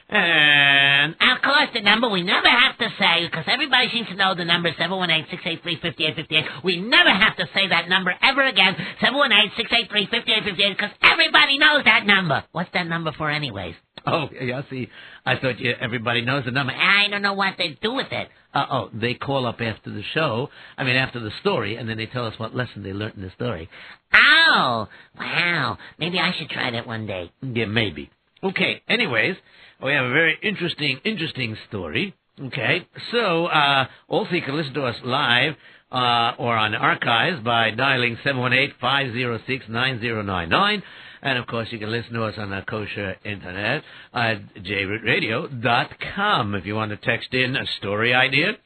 [0.10, 4.36] And Of course, the number we never have to say, because everybody seems to know
[4.36, 6.64] the number 718-683-5858.
[6.64, 8.76] We never have to say that number ever again.
[9.02, 12.44] 718-683-5858, because everybody knows that number.
[12.54, 13.76] What's that number for anyways?
[14.06, 14.88] Oh, yeah, see,
[15.26, 16.74] I thought you, everybody knows the number.
[16.74, 18.30] I don't know what they do with it.
[18.54, 21.98] Uh, oh, they call up after the show, I mean, after the story, and then
[21.98, 23.68] they tell us what lesson they learned in the story.
[24.14, 24.88] Oh,
[25.18, 25.78] wow.
[25.98, 27.32] Maybe I should try that one day.
[27.42, 28.12] Yeah, maybe.
[28.44, 29.38] Okay, anyways,
[29.84, 32.14] we have a very interesting, interesting story.
[32.40, 35.56] Okay, so, uh, also you can listen to us live,
[35.94, 40.82] uh, or on archives by dialing 718-506-9099.
[41.22, 43.84] And of course, you can listen to us on the kosher internet
[44.14, 46.56] at jrootradio.com.
[46.56, 48.58] If you want to text in a story idea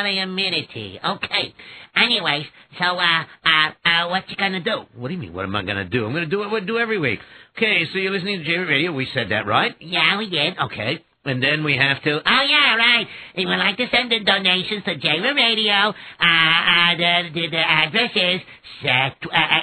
[0.06, 1.00] a humidity.
[1.03, 1.56] Okay.
[1.96, 2.46] Anyways,
[2.78, 4.85] so, uh, uh, uh, what you gonna do?
[4.96, 6.06] What do you mean, what am I to do?
[6.06, 7.19] I'm to do what we do every week.
[7.58, 8.91] Okay, so you're listening to J Radio.
[8.94, 9.75] We said that, right?
[9.79, 10.56] Yeah, we did.
[10.59, 11.03] Okay.
[11.25, 12.12] And then we have to...
[12.25, 13.07] Oh yeah, right.
[13.35, 15.91] You would like to send in donations to J Radio, uh,
[16.22, 18.41] uh, the, the the address is
[18.84, 19.09] uh,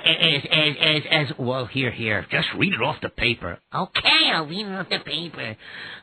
[0.04, 2.26] is is is is Well, here, here.
[2.30, 3.58] Just read it off the paper.
[3.74, 5.56] Okay, I'll read it off the paper.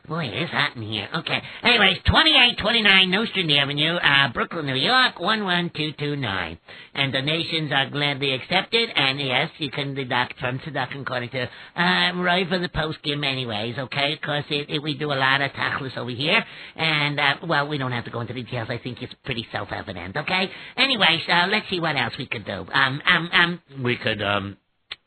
[0.06, 1.08] Boy, it is hot in here.
[1.14, 1.40] Okay.
[1.62, 6.58] Anyways, 2829 Nostrand Avenue, uh, Brooklyn, New York, 11229.
[6.94, 11.44] And donations are gladly accepted, and yes, you can deduct from deduct according to,
[11.76, 14.18] uh, right for the post game anyways, okay?
[14.20, 16.44] Because it, it, we do a lot of tachlis over here,
[16.76, 18.68] and, uh, well, we don't have to go into details.
[18.68, 20.50] I think it's pretty self-evident, okay?
[20.76, 22.66] Anyways, uh, let's see what else we could do.
[22.72, 24.56] Um, um, um, We could, um...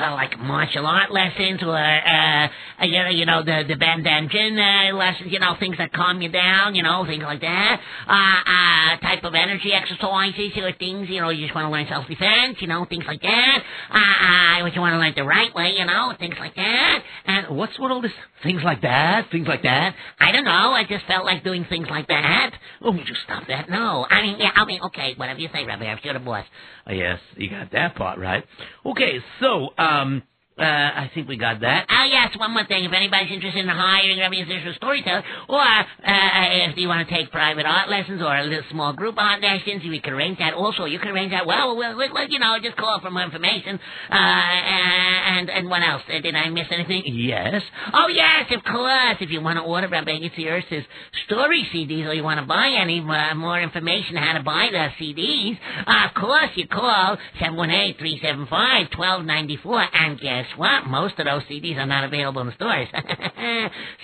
[0.00, 2.48] uh, like martial art lessons or uh,
[2.80, 6.30] uh you know, the the band engine uh, lessons, you know things that calm you
[6.30, 7.80] down, you know things like that.
[8.08, 11.86] Uh, uh type of energy exercises or things, you know, you just want to learn
[11.88, 13.62] self defense, you know things like that.
[13.90, 17.02] Uh, uh, you want to learn the right way, you know, things like that.
[17.24, 18.12] And what's with all this?
[18.42, 19.30] Things like that?
[19.30, 19.94] Things like that?
[20.20, 20.72] I don't know.
[20.72, 22.52] I just felt like doing things like that.
[22.82, 23.70] Oh, would you stop that?
[23.70, 24.06] No.
[24.08, 24.50] I mean, yeah.
[24.54, 25.14] I mean, okay.
[25.16, 25.86] Whatever you say, Rabbi.
[25.86, 26.44] I'm sure the boss.
[26.88, 28.44] Uh, yes, you got that part right.
[28.84, 30.22] Okay, so, um,
[30.58, 31.84] Uh, I think we got that.
[31.90, 32.82] Oh, yes, one more thing.
[32.84, 37.30] If anybody's interested in hiring Rabbi Yisrael storyteller, or uh, if you want to take
[37.30, 40.54] private art lessons or a little small group art lessons, we can arrange that.
[40.54, 41.44] Also, you can arrange that.
[41.46, 43.78] Well, well, well you know, just call for more information.
[44.10, 46.00] Uh, and and what else?
[46.08, 47.02] Uh, did I miss anything?
[47.04, 47.62] Yes.
[47.92, 49.16] Oh, yes, of course.
[49.20, 50.86] If you want to order Rabbi Yitzhak's
[51.26, 54.88] story CDs or you want to buy any uh, more information how to buy the
[54.98, 59.88] CDs, uh, of course, you call 718-375-1294.
[59.92, 60.86] And guess what?
[60.86, 62.88] Most of those CDs are not available in the stores.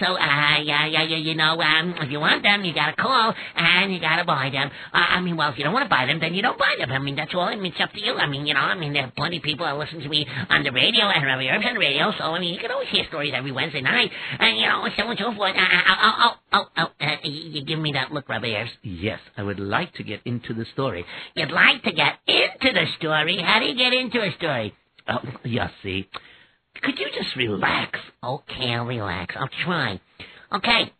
[0.01, 3.35] so, uh, yeah, yeah, yeah, you know, um, if you want them, you gotta call
[3.57, 4.71] and you gotta buy them.
[4.93, 6.77] Uh, I mean, well, if you don't want to buy them, then you don't buy
[6.79, 6.91] them.
[6.91, 7.43] I mean, that's all.
[7.43, 8.15] I mean, it's up to you.
[8.15, 10.27] I mean, you know, I mean, there are plenty of people that listen to me
[10.49, 13.05] on the radio and Erps on the radio, so, I mean, you can always hear
[13.09, 15.57] stories every Wednesday night, and, you know, so on and so forth.
[15.57, 18.71] Uh, oh, oh, oh, oh, uh, you give me that look, Rabbi Erps.
[18.83, 21.05] Yes, I would like to get into the story.
[21.35, 23.41] You'd like to get into the story?
[23.43, 24.75] How do you get into a story?
[25.09, 26.09] Oh, you see.
[26.81, 27.99] Could you just relax?
[28.23, 29.35] Okay, I'll relax.
[29.39, 30.01] I'll try.
[30.53, 30.93] Okay.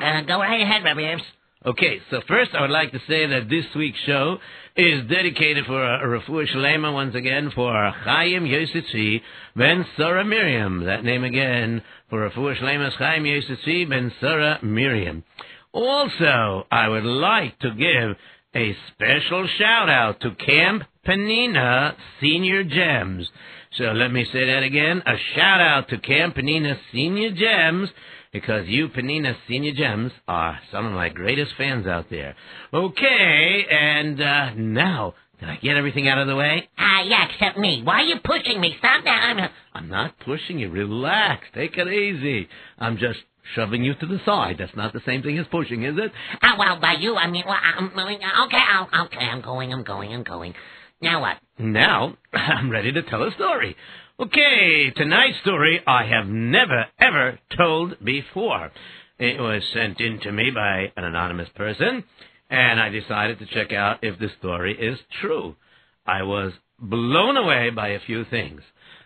[0.00, 1.22] Uh, go right ahead, Rabbi Erps.
[1.66, 4.36] Okay, so first I would like to say that this week's show
[4.76, 9.22] is dedicated for a, a Refuah Shalema once again for Chaim Yosef
[9.56, 10.84] Ben Sarah Miriam.
[10.84, 15.24] That name again for Refuah Shalema Chaim Yosef Ben Sarah Miriam.
[15.72, 18.16] Also, I would like to give
[18.54, 23.26] a special shout out to Camp Penina Senior Gems.
[23.76, 25.02] So let me say that again.
[25.04, 27.88] A shout out to Camp Penina Senior Gems
[28.32, 32.36] because you Penina Senior Gems are some of my greatest fans out there.
[32.72, 36.68] Okay, and uh, now did I get everything out of the way?
[36.78, 37.82] Ah, uh, yeah, except me.
[37.82, 38.76] Why are you pushing me?
[38.78, 39.22] Stop that.
[39.24, 39.50] I'm.
[39.74, 40.70] I'm not pushing you.
[40.70, 41.48] Relax.
[41.52, 42.48] Take it easy.
[42.78, 43.18] I'm just
[43.54, 44.56] shoving you to the side.
[44.58, 46.12] That's not the same thing as pushing, is it?
[46.42, 50.12] Ah, well, by you, I mean, well, I'm, okay, I'll, okay, I'm going, I'm going,
[50.12, 50.54] I'm going.
[51.04, 51.36] Now what?
[51.58, 53.76] Now, I'm ready to tell a story.
[54.18, 58.72] Okay, tonight's story I have never, ever told before.
[59.18, 62.04] It was sent in to me by an anonymous person,
[62.48, 65.56] and I decided to check out if the story is true.
[66.06, 68.62] I was blown away by a few things.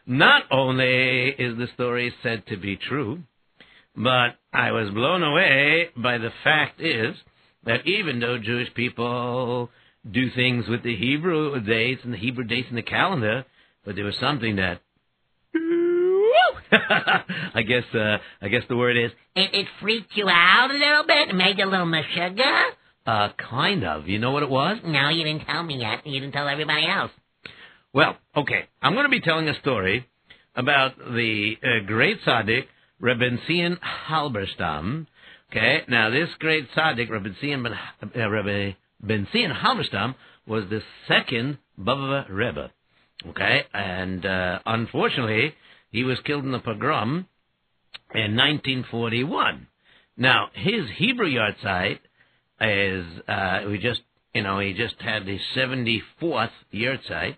[0.07, 3.25] Not only is the story said to be true,
[3.97, 7.17] but I was blown away by the fact is
[7.65, 9.69] that even though Jewish people
[10.11, 13.45] do things with the Hebrew dates and the Hebrew dates in the calendar,
[13.85, 14.81] but there was something that
[16.71, 21.05] I guess uh I guess the word is it, it freaked you out a little
[21.07, 22.71] bit, made you a little meshuggah?
[23.07, 24.07] Uh kind of.
[24.07, 24.79] You know what it was?
[24.85, 26.07] No, you didn't tell me yet.
[26.07, 27.11] You didn't tell everybody else.
[27.95, 28.67] Well, okay.
[28.83, 30.07] I'm going to be telling a story
[30.55, 32.67] about the uh, great tzaddik
[33.01, 33.79] Rebbe Zion
[34.09, 35.07] Halberstam.
[35.51, 40.15] Okay, now this great tzaddik Rebbe Zion uh, Rebbe Ben Zion Halberstam
[40.47, 42.71] was the second Bobov Rebbe.
[43.29, 45.55] Okay, and uh, unfortunately
[45.91, 47.27] he was killed in the pogrom
[48.15, 49.67] in 1941.
[50.17, 51.99] Now his Hebrew yahrzeit
[52.61, 54.01] is uh, we just
[54.35, 57.37] you know he just had the 74th yahrzeit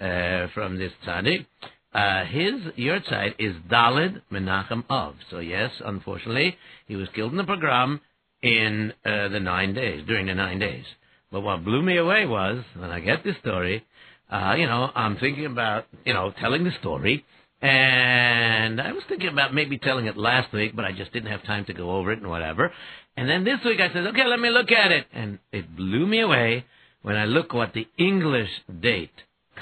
[0.00, 1.46] uh, from this tzaddik.
[1.94, 5.14] Uh, his yahrzeit is Dalid Menachem Av.
[5.30, 6.56] So yes, unfortunately,
[6.86, 8.00] he was killed in the pogrom
[8.42, 10.84] in uh, the nine days, during the nine days.
[11.32, 13.84] But what blew me away was, when I get this story,
[14.30, 17.24] uh, you know, I'm thinking about, you know, telling the story,
[17.62, 21.44] and I was thinking about maybe telling it last week, but I just didn't have
[21.44, 22.72] time to go over it and whatever.
[23.16, 25.06] And then this week I said, okay, let me look at it.
[25.12, 26.64] And it blew me away
[27.02, 28.50] when I look what the English
[28.80, 29.10] date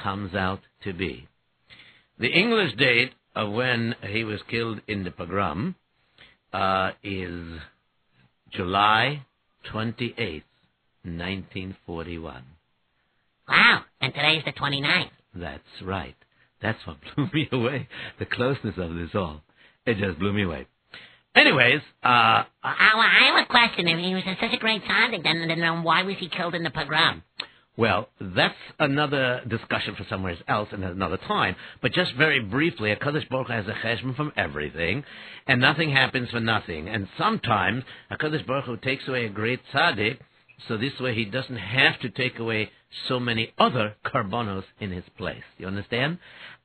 [0.03, 1.29] comes out to be.
[2.19, 5.75] The English date of when he was killed in the pogrom
[6.53, 7.61] uh, is
[8.51, 9.25] July
[9.73, 10.43] 28th,
[11.05, 12.43] 1941.
[13.49, 15.11] Wow, and today is the 29th.
[15.35, 16.16] That's right.
[16.62, 17.88] That's what blew me away.
[18.19, 19.42] The closeness of this all.
[19.87, 20.66] It just blew me away.
[21.35, 23.87] Anyways, uh, I, I have a question.
[23.87, 26.71] If he was such a great tzaddik, then, then why was he killed in the
[26.71, 27.23] pogrom?
[27.76, 31.54] Well, that's another discussion for somewhere else and another time.
[31.80, 35.04] But just very briefly, a Kadosh Baruch has a cheshbon from everything,
[35.47, 36.88] and nothing happens for nothing.
[36.88, 40.19] And sometimes a Kadosh Baruch takes away a great tzaddik,
[40.69, 42.71] so this way he doesn't have to take away
[43.09, 45.43] so many other korbanos in his place.
[45.59, 46.19] You understand?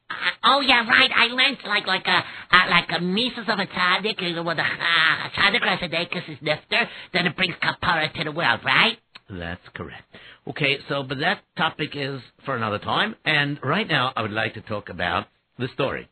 [0.09, 1.09] Uh, oh yeah, right.
[1.15, 2.23] I learned like like a
[2.55, 7.25] uh, like a mises of a tzaddik with a uh, tzaddik rasadekas is nifter, then
[7.25, 8.99] it brings kapara to the world, right?
[9.29, 10.03] That's correct.
[10.47, 14.53] Okay, so but that topic is for another time, and right now I would like
[14.53, 16.07] to talk about the story.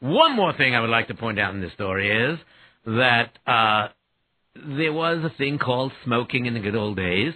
[0.00, 2.38] One more thing I would like to point out in this story is
[2.86, 3.88] that uh,
[4.64, 7.34] there was a thing called smoking in the good old days,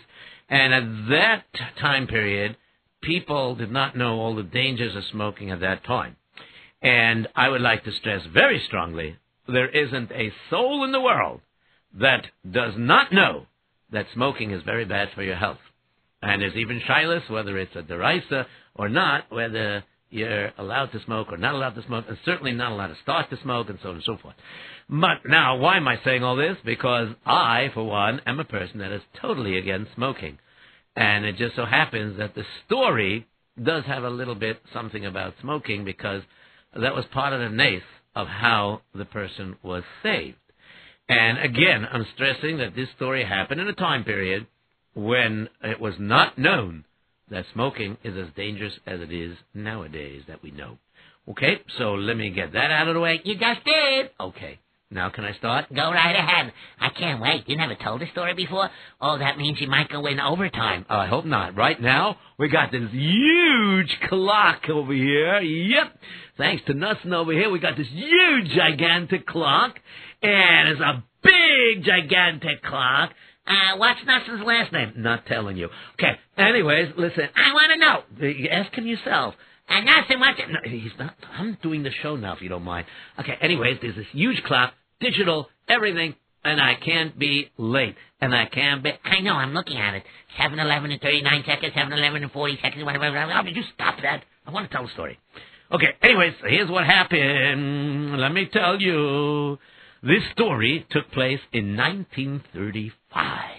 [0.49, 1.45] and at that
[1.81, 2.57] time period,
[3.03, 6.17] people did not know all the dangers of smoking at that time.
[6.83, 11.41] And I would like to stress very strongly there isn't a soul in the world
[11.99, 13.47] that does not know
[13.93, 15.59] that smoking is very bad for your health.
[16.23, 21.29] And there's even shyless, whether it's a derisa or not, whether you're allowed to smoke
[21.31, 23.91] or not allowed to smoke, and certainly not allowed to start to smoke, and so
[23.91, 24.35] on and so forth.
[24.93, 26.57] But now, why am I saying all this?
[26.65, 30.39] Because I, for one, am a person that is totally against smoking.
[30.97, 33.29] And it just so happens that the story
[33.63, 36.23] does have a little bit something about smoking because
[36.75, 37.83] that was part of the nace
[38.17, 40.37] of how the person was saved.
[41.09, 44.49] And again, I'm stressing that this story happened in a time period
[44.95, 46.85] when it was not known
[47.31, 50.79] that smoking is as dangerous as it is nowadays that we know.
[51.29, 53.21] Okay, so let me get that out of the way.
[53.23, 54.11] You just did.
[54.19, 54.59] Okay.
[54.93, 55.67] Now can I start?
[55.73, 56.53] Go right ahead.
[56.81, 57.49] I can't wait.
[57.49, 58.69] You never told the story before?
[59.01, 60.85] Oh, that means you might go in overtime.
[60.91, 61.57] Oh, I hope not.
[61.57, 65.41] Right now, we got this huge clock over here.
[65.41, 65.97] Yep.
[66.37, 69.79] Thanks to Nussin over here, we got this huge, gigantic clock.
[70.23, 73.13] And it's a big, gigantic clock.
[73.47, 74.95] Uh, what's Nussin's last name?
[74.97, 75.69] Not telling you.
[75.95, 76.19] Okay.
[76.37, 77.29] Anyways, listen.
[77.37, 78.51] I want to know.
[78.51, 79.35] Ask him yourself.
[79.69, 80.47] And Nussin, what's it?
[80.51, 81.15] No, he's not.
[81.33, 82.87] I'm doing the show now, if you don't mind.
[83.21, 83.37] Okay.
[83.41, 86.15] Anyways, there's this huge clock digital, everything,
[86.45, 87.97] and I can't be late.
[88.21, 88.93] And I can't be.
[89.05, 90.03] I know, I'm looking at it.
[90.39, 93.33] 7 Eleven and 39 seconds, 7 Eleven and 40 seconds, whatever.
[93.33, 94.25] Oh, did you stop that?
[94.47, 95.19] I want to tell the story.
[95.73, 98.21] Okay, anyways, here's what happened.
[98.21, 99.59] Let me tell you.
[100.03, 103.51] This story took place in 1935.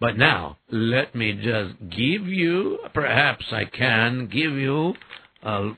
[0.00, 4.94] But now, let me just give you, perhaps I can give you
[5.42, 5.70] a,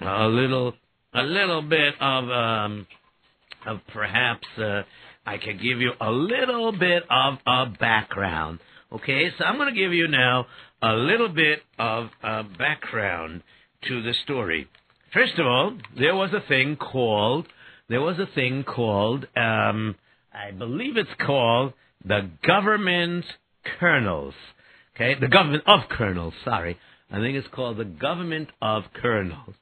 [0.00, 0.74] a little,
[1.14, 2.86] a little bit of, um,
[3.66, 4.82] of perhaps uh,
[5.26, 8.60] I could give you a little bit of a background.
[8.92, 10.46] Okay, so I'm going to give you now
[10.80, 13.42] a little bit of a background
[13.86, 14.68] to the story.
[15.12, 17.46] First of all, there was a thing called
[17.88, 19.96] there was a thing called um,
[20.32, 21.72] I believe it's called
[22.04, 23.24] the government
[23.78, 24.34] colonels.
[24.94, 26.34] Okay, the government of colonels.
[26.44, 26.78] Sorry,
[27.10, 29.54] I think it's called the government of colonels.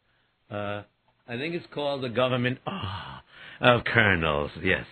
[0.50, 0.82] Uh,
[1.28, 2.58] I think it's called the government.
[2.66, 3.18] Oh,
[3.60, 4.86] of colonels, yes.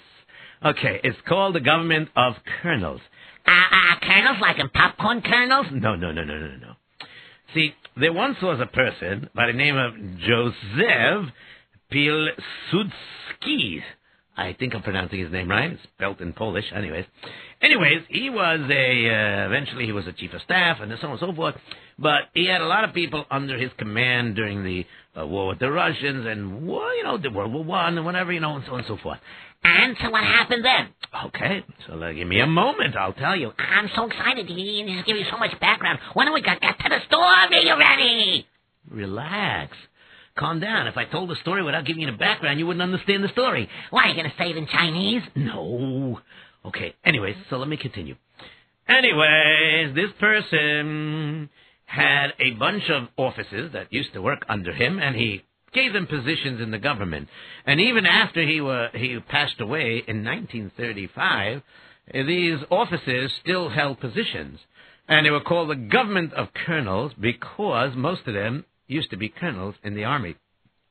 [0.64, 3.00] Okay, it's called the government of colonels.
[3.46, 5.66] Uh, uh, colonels like in popcorn kernels?
[5.70, 6.72] No, no, no, no, no, no.
[7.52, 11.32] See, there once was a person by the name of Joseph
[11.92, 13.82] Pilsudski.
[14.36, 15.70] I think I'm pronouncing his name right.
[15.70, 17.04] It's spelled in Polish, anyways.
[17.62, 21.12] Anyways, he was a, uh, eventually he was a chief of staff and so on
[21.12, 21.54] and so forth.
[21.98, 24.84] But he had a lot of people under his command during the
[25.18, 28.32] uh, war with the Russians and, well, you know, the World War One and whatever,
[28.32, 29.18] you know, and so on and so forth.
[29.62, 30.88] And so what happened then?
[31.26, 33.52] Okay, so uh, give me a moment, I'll tell you.
[33.58, 34.54] I'm so excited to
[35.06, 36.00] give you so much background.
[36.12, 38.46] When do we get, get to the story already?
[38.90, 39.74] Relax.
[40.36, 40.86] Calm down.
[40.88, 43.68] If I told the story without giving you the background, you wouldn't understand the story.
[43.90, 45.22] Why, are you going to say it in Chinese?
[45.36, 46.20] No.
[46.66, 48.16] Okay, anyways, so let me continue.
[48.88, 51.48] Anyways, this person
[51.94, 56.06] had a bunch of officers that used to work under him, and he gave them
[56.06, 57.28] positions in the government.
[57.66, 61.62] And even after he were he passed away in 1935,
[62.12, 64.60] these officers still held positions,
[65.08, 69.28] and they were called the government of colonels because most of them used to be
[69.28, 70.36] colonels in the army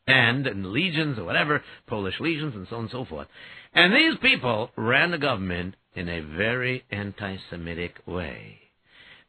[0.08, 3.28] and in legions or whatever, Polish legions and so on and so forth.
[3.74, 8.63] And these people ran the government in a very anti-Semitic way.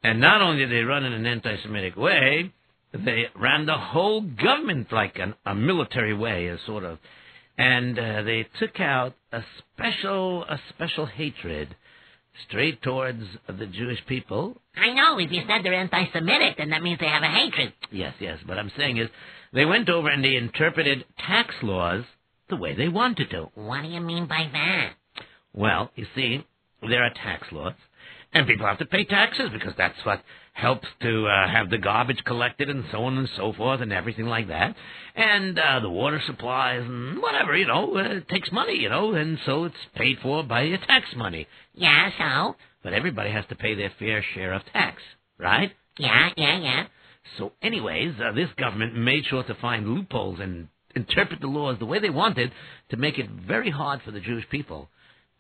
[0.05, 2.53] And not only did they run in an anti-Semitic way,
[2.93, 6.99] they ran the whole government like an, a military way, a sort of,
[7.57, 9.43] and uh, they took out a
[9.73, 11.75] special, a special hatred
[12.47, 14.61] straight towards the Jewish people.
[14.77, 15.19] I know.
[15.19, 17.73] If you said they're anti-Semitic, then that means they have a hatred.
[17.91, 18.39] Yes, yes.
[18.45, 19.09] What I'm saying is,
[19.55, 22.05] they went over and they interpreted tax laws
[22.51, 23.49] the way they wanted to.
[23.55, 24.95] What do you mean by that?
[25.55, 26.45] Well, you see,
[26.83, 27.75] there are tax laws,
[28.35, 30.21] and people have to pay taxes because that's what
[30.53, 34.27] helps to uh, have the garbage collected and so on and so forth and everything
[34.27, 34.75] like that.
[35.15, 39.15] And uh, the water supplies and whatever, you know, uh, it takes money, you know,
[39.15, 41.47] and so it's paid for by your tax money.
[41.75, 42.57] Yeah, so?
[42.83, 45.01] But everybody has to pay their fair share of tax,
[45.39, 45.73] right?
[45.97, 46.87] Yeah, yeah, yeah.
[47.39, 51.87] So, anyways, uh, this government made sure to find loopholes and interpret the laws the
[51.87, 52.53] way they wanted
[52.91, 54.89] to make it very hard for the Jewish people.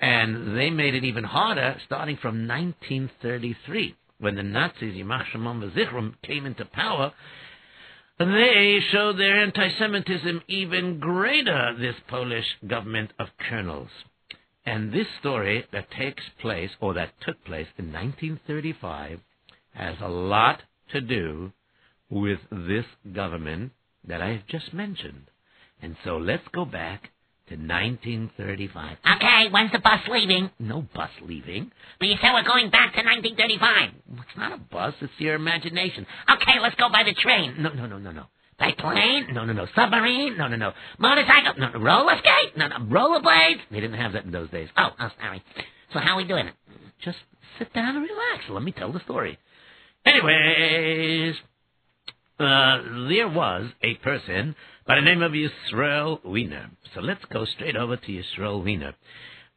[0.01, 6.15] And they made it even harder starting from 1933 when the Nazis, Yimach Shemam V'Zichron,
[6.23, 7.13] came into power,
[8.19, 13.91] they showed their anti-Semitism even greater, this Polish government of colonels.
[14.65, 19.21] And this story that takes place, or that took place in 1935,
[19.75, 21.53] has a lot to do
[22.09, 23.73] with this government
[24.07, 25.31] that I have just mentioned.
[25.83, 27.11] And so let's go back
[27.49, 28.97] to 1935.
[29.17, 30.51] Okay, when's the bus leaving?
[30.59, 31.71] No bus leaving.
[31.99, 33.91] But you said we're going back to 1935.
[34.13, 36.07] It's not a bus, it's your imagination.
[36.31, 37.57] Okay, let's go by the train.
[37.59, 38.25] No, no, no, no, no.
[38.59, 39.29] By plane?
[39.33, 39.67] No, no, no.
[39.75, 40.37] Submarine?
[40.39, 40.73] No, no, no.
[40.99, 41.55] Motorcycle?
[41.59, 41.81] No, no.
[41.81, 42.57] Roller skate?
[42.57, 42.77] No, no.
[42.77, 43.61] Rollerblades?
[43.71, 44.69] They didn't have that in those days.
[44.77, 45.43] Oh, oh, sorry.
[45.93, 46.55] So how we doing it?
[47.05, 47.19] Just
[47.59, 48.45] sit down and relax.
[48.49, 49.39] Let me tell the story.
[50.07, 51.35] Anyways,
[52.38, 56.71] uh, there was a person by the name of Yisrael Wiener.
[56.95, 58.95] So let's go straight over to Yisrael Wiener.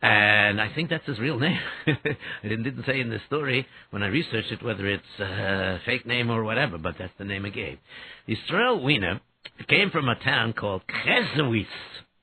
[0.01, 1.59] And I think that's his real name.
[1.87, 6.29] I didn't, say in the story when I researched it whether it's a fake name
[6.29, 7.79] or whatever, but that's the name I gave.
[8.27, 9.21] Yisrael Wiener
[9.67, 11.65] came from a town called Kresowitz.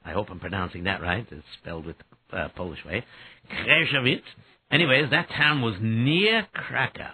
[0.05, 1.27] I hope I'm pronouncing that right.
[1.31, 1.97] It's spelled with
[2.33, 3.05] uh, Polish way.
[3.51, 4.23] Kresowitz.
[4.71, 7.11] Anyways, that town was near Krakow.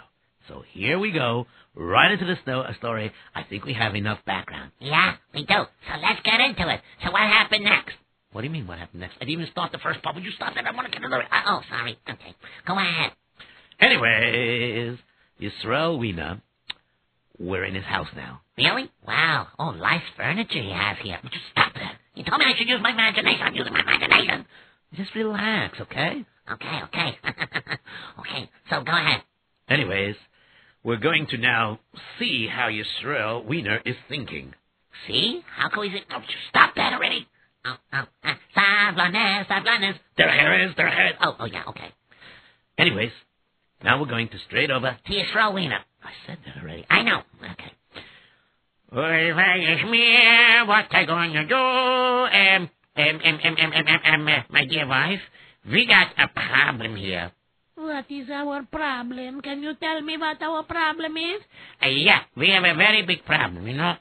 [0.50, 3.12] So here we go, right into the sto- story.
[3.36, 4.72] I think we have enough background.
[4.80, 5.54] Yeah, we do.
[5.54, 6.80] So let's get into it.
[7.04, 7.94] So what happened next?
[8.32, 9.14] What do you mean, what happened next?
[9.16, 10.16] I didn't even start the first part.
[10.16, 10.66] Would you stop that?
[10.66, 11.12] I want to get it.
[11.12, 11.96] Uh, oh, sorry.
[12.08, 12.34] Okay.
[12.66, 13.12] Go ahead.
[13.78, 14.98] Anyways,
[15.40, 16.42] Yisrael Wiener,
[17.38, 18.40] we're in his house now.
[18.58, 18.90] Really?
[19.06, 19.46] Wow.
[19.56, 21.18] Oh, nice furniture he has here.
[21.22, 21.94] Would you stop that?
[22.16, 23.42] You told me I should use my imagination.
[23.42, 24.46] I'm using my imagination.
[24.94, 26.24] Just relax, okay?
[26.50, 27.18] Okay, okay.
[28.18, 29.22] okay, so go ahead.
[29.68, 30.16] Anyways,
[30.82, 31.80] we're going to now
[32.18, 34.54] see how Yisrael Wiener is thinking.
[35.06, 35.42] See?
[35.56, 36.00] How come he's...
[36.10, 37.26] Oh, stop that already!
[37.64, 39.98] Oh, oh, uh, Savlanes, Savlanes!
[40.16, 41.14] Their hair is, their hair is...
[41.22, 41.92] Oh, oh, yeah, okay.
[42.78, 43.12] Anyways,
[43.84, 45.80] now we're going to straight over to Yisrael Wiener.
[46.02, 46.86] I said that already.
[46.88, 47.22] I know.
[47.42, 47.72] Okay.
[48.90, 51.54] What I going to do?
[51.54, 55.20] Um, um, um, um, um, um, um, um, my dear wife,
[55.70, 57.32] we got a problem here.
[57.80, 59.40] What is our problem?
[59.40, 61.40] Can you tell me what our problem is?
[61.82, 63.94] Uh, yeah, we have a very big problem, you know.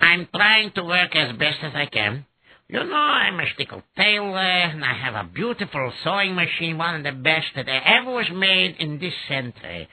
[0.00, 2.26] I'm trying to work as best as I can.
[2.68, 7.02] You know, I'm a stickle tailor, and I have a beautiful sewing machine, one of
[7.02, 9.88] the best that ever was made in this century.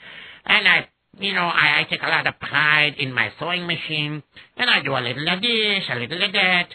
[0.46, 0.88] And I,
[1.20, 4.22] you know, I, I take a lot of pride in my sewing machine,
[4.56, 6.68] and I do a little of this, a little of that.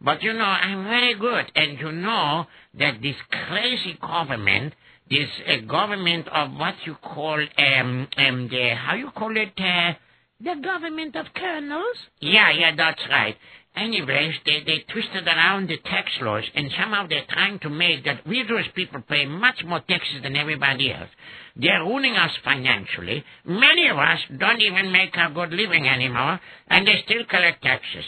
[0.00, 2.46] But you know, I'm very good, and you know
[2.78, 3.16] that this
[3.48, 4.74] crazy government,
[5.10, 5.28] this
[5.68, 9.92] government of what you call, um, um, the, how you call it, uh,
[10.40, 11.96] The government of colonels?
[12.20, 13.36] yeah, yeah, that's right.
[13.76, 18.26] Anyways, they, they twisted around the tax laws, and somehow they're trying to make that
[18.26, 21.10] we Jewish people pay much more taxes than everybody else.
[21.56, 23.22] They're ruining us financially.
[23.44, 28.04] Many of us don't even make a good living anymore, and they still collect taxes.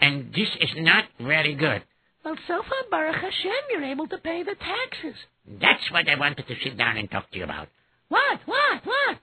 [0.00, 1.82] And this is not very good.
[2.24, 5.14] Well, so far, Baruch Hashem, you're able to pay the taxes.
[5.46, 7.68] That's what I wanted to sit down and talk to you about.
[8.08, 8.40] What?
[8.46, 8.84] What?
[8.84, 9.18] What?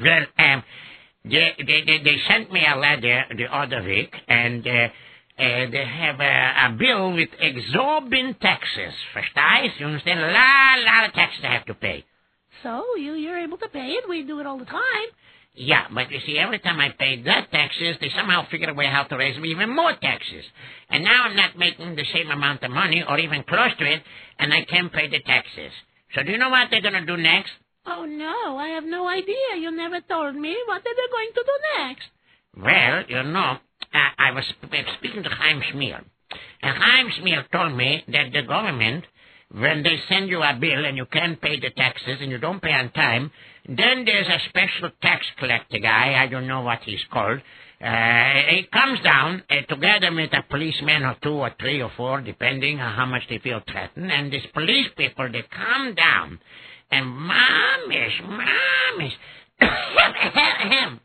[0.00, 0.62] Well, um,
[1.24, 5.84] they, they, they, they sent me a letter the other week, and uh, uh, they
[5.84, 8.94] have a, a bill with exorbitant taxes.
[9.14, 9.78] Verstehst?
[9.78, 10.20] You understand?
[10.20, 12.04] A lot, lot of taxes I have to pay.
[12.62, 14.08] So, you, you're able to pay it.
[14.08, 15.08] We do it all the time.
[15.62, 18.86] Yeah, but you see, every time I pay that taxes, they somehow figure a way
[18.86, 20.46] how to raise me even more taxes.
[20.88, 24.02] And now I'm not making the same amount of money, or even close to it,
[24.38, 25.70] and I can't pay the taxes.
[26.14, 27.50] So do you know what they're going to do next?
[27.84, 29.58] Oh, no, I have no idea.
[29.58, 30.56] You never told me.
[30.66, 32.08] What are they going to do next?
[32.56, 33.58] Well, you know,
[33.92, 34.44] uh, I was
[34.96, 36.02] speaking to Chaim Schmier,
[36.62, 39.04] and Chaim Schmier told me that the government,
[39.52, 42.62] when they send you a bill and you can't pay the taxes and you don't
[42.62, 43.30] pay on time,
[43.68, 47.40] then there's a special tax collector guy, I don't know what he's called,
[47.82, 52.20] uh, he comes down uh, together with a policeman or two or three or four,
[52.20, 56.38] depending on how much they feel threatened, and these police people, they come down,
[56.90, 59.12] and momish, momish,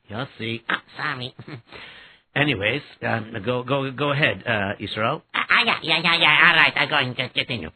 [0.09, 0.63] You'll see.
[0.69, 1.35] Oh, sorry.
[2.35, 5.23] Anyways, um, go go go ahead, uh, Israel.
[5.33, 6.49] Ah, yeah, yeah, yeah, yeah.
[6.49, 7.69] All right, I'm going to continue.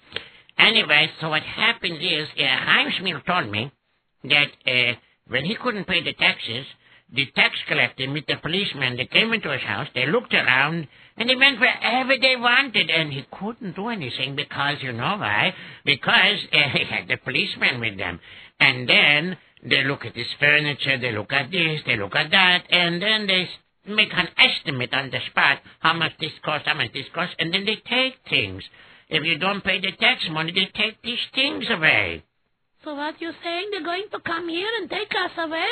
[0.57, 3.71] Anyway, so what happened is, uh, told me
[4.23, 4.93] that uh,
[5.27, 6.65] when he couldn't pay the taxes,
[7.11, 11.29] the tax collector with the policeman, they came into his house, they looked around, and
[11.29, 15.53] they went wherever they wanted, and he couldn't do anything because, you know why?
[15.85, 18.19] Because uh, he had the policeman with them.
[18.59, 22.63] And then they look at his furniture, they look at this, they look at that,
[22.69, 23.49] and then they
[23.87, 27.53] make an estimate on the spot how much this costs, how much this costs, and
[27.53, 28.63] then they take things.
[29.09, 32.23] If you don't pay the tax money, they take these things away.
[32.83, 33.69] So what you saying?
[33.71, 35.69] They're going to come here and take us away?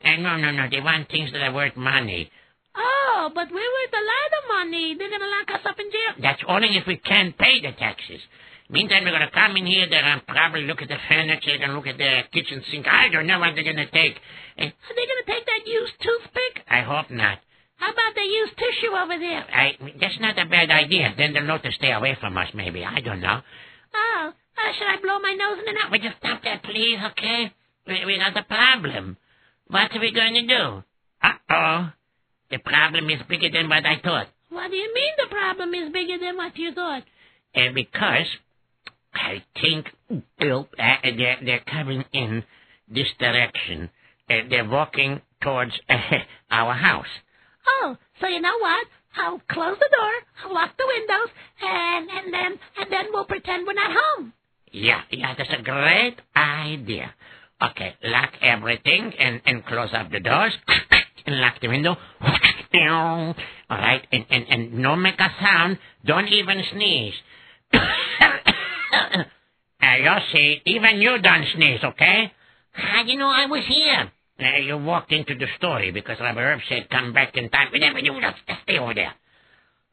[0.00, 2.30] And no, no, no, they want things that are worth money.
[2.74, 4.94] Oh, but we're worth a lot of money.
[4.96, 6.22] They're going to lock us up in jail.
[6.22, 8.20] That's only if we can't pay the taxes.
[8.70, 11.56] Meantime, we're going to come in here, they're going to probably look at the furniture,
[11.56, 12.86] they're going to look at the kitchen sink.
[12.86, 14.20] I don't know what they're going to take.
[14.58, 16.64] And Are they going to take that used toothpick?
[16.68, 17.38] I hope not.
[17.76, 19.44] How about they use tissue over there?
[19.48, 21.14] I, that's not a bad idea.
[21.16, 22.84] Then they'll know to stay away from us, maybe.
[22.84, 23.40] I don't know.
[23.94, 26.98] Oh, uh, should I blow my nose in the Now, would you stop that, please,
[27.12, 27.52] okay?
[27.86, 29.16] We, we got a problem.
[29.68, 30.84] What are we going to do?
[31.22, 31.90] Uh-oh.
[32.50, 34.28] The problem is bigger than what I thought.
[34.50, 37.02] What do you mean the problem is bigger than what you thought?
[37.54, 38.26] And because
[39.14, 40.62] I think uh,
[41.02, 42.44] they're, they're coming in
[42.88, 43.90] this direction.
[44.30, 45.94] Uh, they're walking towards uh,
[46.50, 47.06] our house.
[47.66, 48.86] Oh, so you know what?
[49.16, 50.12] I'll close the door,
[50.44, 51.28] I'll lock the windows,
[51.60, 54.32] and and then and then we'll pretend we're not home.
[54.72, 57.14] Yeah, yeah, that's a great idea.
[57.60, 60.52] Okay, lock everything and, and close up the doors
[61.26, 61.96] and lock the window.
[62.20, 63.34] All
[63.70, 65.78] right, and, and, and no make a sound.
[66.04, 67.14] Don't even sneeze.
[67.72, 67.80] uh,
[70.32, 72.32] see, even you don't sneeze, okay?
[72.72, 74.12] How do you know I was here?
[74.40, 77.72] Uh, you walked into the story because Rabbi Herb said come back in time.
[77.72, 79.14] Whatever you just stay over there.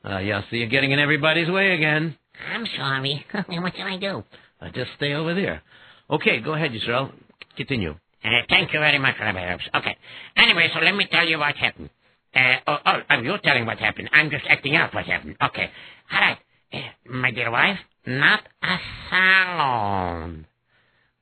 [0.07, 2.15] Uh, yeah, so you're getting in everybody's way again.
[2.53, 3.25] I'm sorry.
[3.47, 4.23] what did I do?
[4.61, 5.61] Uh, just stay over there.
[6.09, 7.11] Okay, go ahead, Yisrael.
[7.57, 7.95] Continue.
[8.23, 9.67] Uh, thank you very much, Rabbi Erps.
[9.75, 9.95] Okay.
[10.35, 11.89] Anyway, so let me tell you what happened.
[12.35, 14.09] Uh, oh, oh, oh, you're telling what happened.
[14.11, 15.37] I'm just acting out what happened.
[15.41, 15.69] Okay.
[16.11, 16.37] All right.
[16.73, 18.77] Uh, my dear wife, not a
[19.09, 20.47] salon.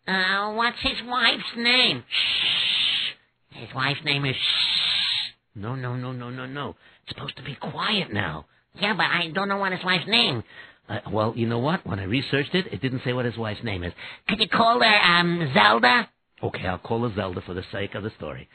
[0.08, 2.04] Uh, what's his wife's name?
[2.10, 3.58] Shh.
[3.60, 5.34] His wife's name is Shh.
[5.56, 6.76] No, no, no, no, no, no.
[7.06, 8.46] It's supposed to be quiet now.
[8.80, 10.43] Yeah, but I don't know what his wife's name.
[10.89, 11.86] Uh, well, you know what?
[11.86, 13.93] When I researched it, it didn't say what his wife's name is.
[14.28, 16.10] Could you call her, um, Zelda?
[16.41, 18.50] Okay, I'll call her Zelda for the sake of the story.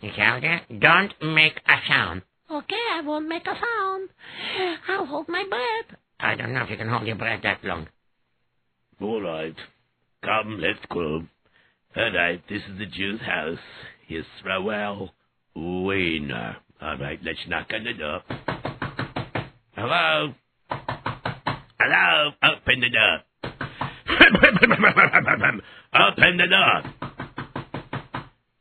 [0.00, 2.22] Zelda, don't make a sound.
[2.50, 4.08] Okay, I won't make a sound.
[4.88, 5.98] I'll hold my breath.
[6.20, 7.88] I don't know if you can hold your breath that long.
[9.00, 9.56] All right.
[10.22, 11.22] Come, let's go.
[11.96, 13.58] All right, this is the Jew's house.
[14.06, 15.10] Here's Raoul
[15.56, 16.56] Weiner.
[16.80, 18.22] All right, let's knock on the door.
[19.74, 20.34] Hello?
[21.82, 22.32] Hello?
[22.42, 23.20] Open the door.
[25.94, 26.82] Open the door.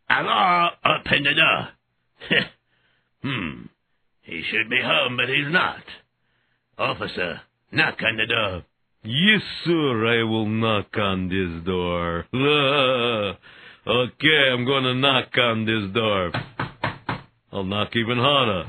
[0.10, 0.70] Hello?
[0.86, 1.68] Open the door.
[3.24, 3.66] hmm.
[4.22, 5.84] He should be home, but he's not.
[6.78, 7.42] Officer,
[7.74, 8.64] knock on the door.
[9.04, 12.26] Yes, sir, I will knock on this door.
[13.86, 16.32] okay, I'm gonna knock on this door.
[17.52, 18.64] I'll knock even harder.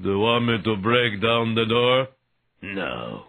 [0.00, 2.08] Do you want me to break down the door?
[2.62, 3.24] No.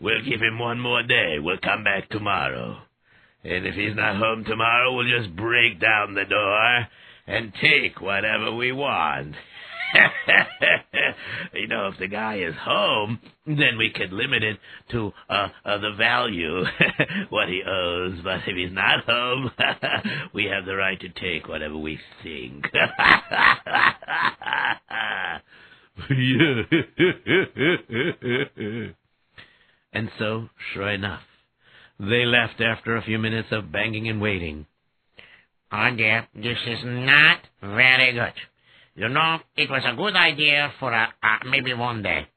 [0.00, 1.38] We'll give him one more day.
[1.38, 2.78] We'll come back tomorrow.
[3.44, 6.88] And if he's not home tomorrow, we'll just break down the door
[7.26, 9.34] and take whatever we want.
[11.54, 14.58] you know, if the guy is home, then we could limit it
[14.90, 16.64] to uh, uh, the value,
[17.30, 18.18] what he owes.
[18.22, 19.50] But if he's not home,
[20.34, 22.66] we have the right to take whatever we think.
[29.92, 31.22] and so, sure enough,
[31.98, 34.66] they left after a few minutes of banging and waiting.
[35.72, 38.34] Oh dear, this is not very good.
[38.94, 42.28] You know, it was a good idea for a, uh, maybe one day.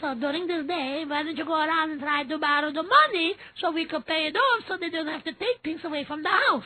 [0.00, 3.34] So during this day, why don't you go around and try to borrow the money
[3.60, 6.22] so we could pay it off so they don't have to take things away from
[6.22, 6.64] the house?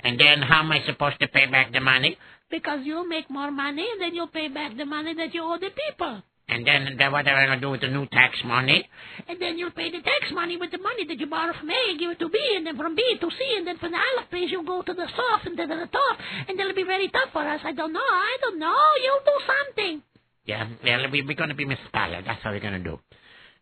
[0.00, 2.18] And then how am I supposed to pay back the money?
[2.50, 5.58] Because you'll make more money and then you'll pay back the money that you owe
[5.58, 6.22] the people.
[6.48, 8.88] And then, then what am I going to do with the new tax money?
[9.28, 11.90] And then you'll pay the tax money with the money that you borrow from A
[11.90, 13.98] and give it to B, and then from B to C, and then from the
[13.98, 16.84] olive place you'll go to the soft and then to the top, and that'll be
[16.84, 17.60] very tough for us.
[17.64, 17.98] I don't know.
[17.98, 18.78] I don't know.
[19.02, 20.02] You'll do something.
[20.44, 22.24] Yeah, well, we, we're going to be Miss Spalla.
[22.24, 23.00] That's what we're going to do.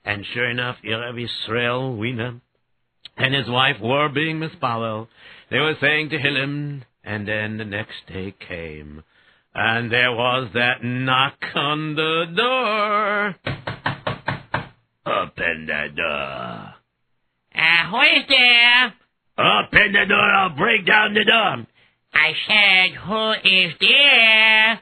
[0.05, 2.41] And sure enough, Yorav Yisrael Wiener
[3.17, 5.09] and his wife were being mispallel.
[5.51, 9.03] They were saying to Hillel, and then the next day came,
[9.55, 13.37] and there was that knock on the door.
[15.07, 16.75] Open the door.
[17.55, 18.95] Uh, who is there?
[19.37, 21.67] Open the door, I'll break down the door.
[22.15, 24.81] I said, who is there?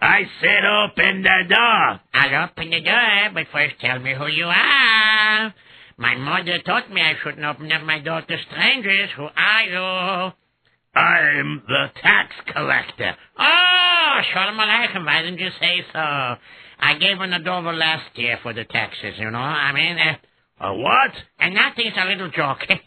[0.00, 2.00] I said open the door.
[2.12, 5.54] I'll open the door, but first tell me who you are.
[5.96, 9.10] My mother taught me I shouldn't open up my door to strangers.
[9.16, 10.32] Who are you?
[10.94, 13.16] I'm the tax collector.
[13.38, 15.06] Oh, Shalom Aleichem.
[15.06, 15.98] Why didn't you say so?
[15.98, 19.38] I gave him the door last year for the taxes, you know.
[19.38, 20.16] I mean, uh,
[20.60, 21.12] A what?
[21.38, 22.58] and nothing's a little joke.
[22.68, 22.82] okay,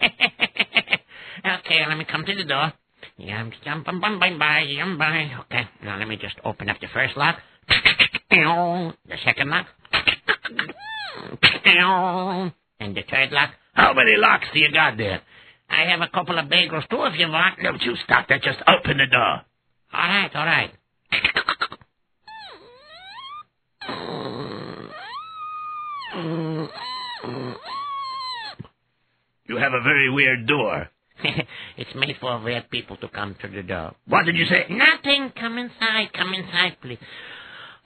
[1.87, 2.73] let me come to the door.
[3.17, 5.31] Yum, yum, bum, bum, bum, bye, yum, bye.
[5.41, 7.39] Okay, now let me just open up the first lock.
[8.29, 9.67] The second lock.
[12.79, 13.51] And the third lock.
[13.73, 15.21] How many locks do you got there?
[15.69, 17.59] I have a couple of bagels too if you want.
[17.61, 18.41] Don't you stop that.
[18.41, 19.41] Just open the door.
[19.93, 20.71] All right, all right.
[29.47, 30.89] You have a very weird door.
[31.77, 33.93] it's made for weird people to come to the door.
[34.07, 34.65] What did you say?
[34.69, 35.31] Nothing.
[35.39, 36.13] Come inside.
[36.13, 36.99] Come inside, please.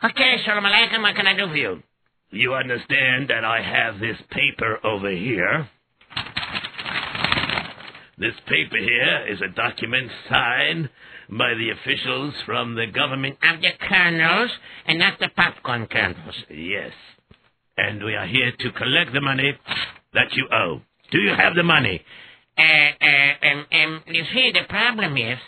[0.04, 1.84] Okay, Shalom Aleichem, what can I do for you?
[2.32, 5.68] You understand that I have this paper over here
[8.20, 10.90] this paper here is a document signed
[11.30, 13.38] by the officials from the government.
[13.42, 14.52] Of the kernels
[14.86, 16.36] and not the popcorn kernels.
[16.50, 16.92] Yes.
[17.78, 19.58] And we are here to collect the money
[20.14, 20.82] that you owe.
[21.12, 22.04] Do you have the money?
[22.58, 25.40] Uh, uh, um, um, you see, the problem is,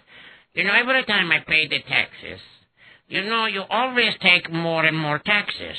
[0.53, 2.39] you know, every time I pay the taxes,
[3.09, 5.75] you know, you always take more and more taxes.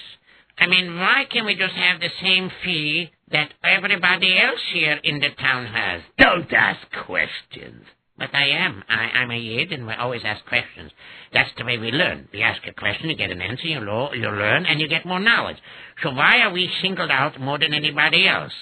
[0.59, 5.21] I mean, why can't we just have the same fee that everybody else here in
[5.21, 6.03] the town has?
[6.19, 7.85] Don't ask questions.
[8.19, 8.85] But I am.
[8.89, 10.93] I, I'm a Yid, and we always ask questions.
[11.33, 12.29] That's the way we learn.
[12.33, 15.07] We ask a question, you get an answer, you, lo- you learn, and you get
[15.07, 15.57] more knowledge.
[16.03, 18.53] So why are we singled out more than anybody else?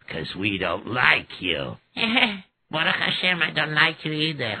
[0.00, 1.76] Because we don't like you.
[2.70, 4.56] Baruch Hashem, I don't like you either.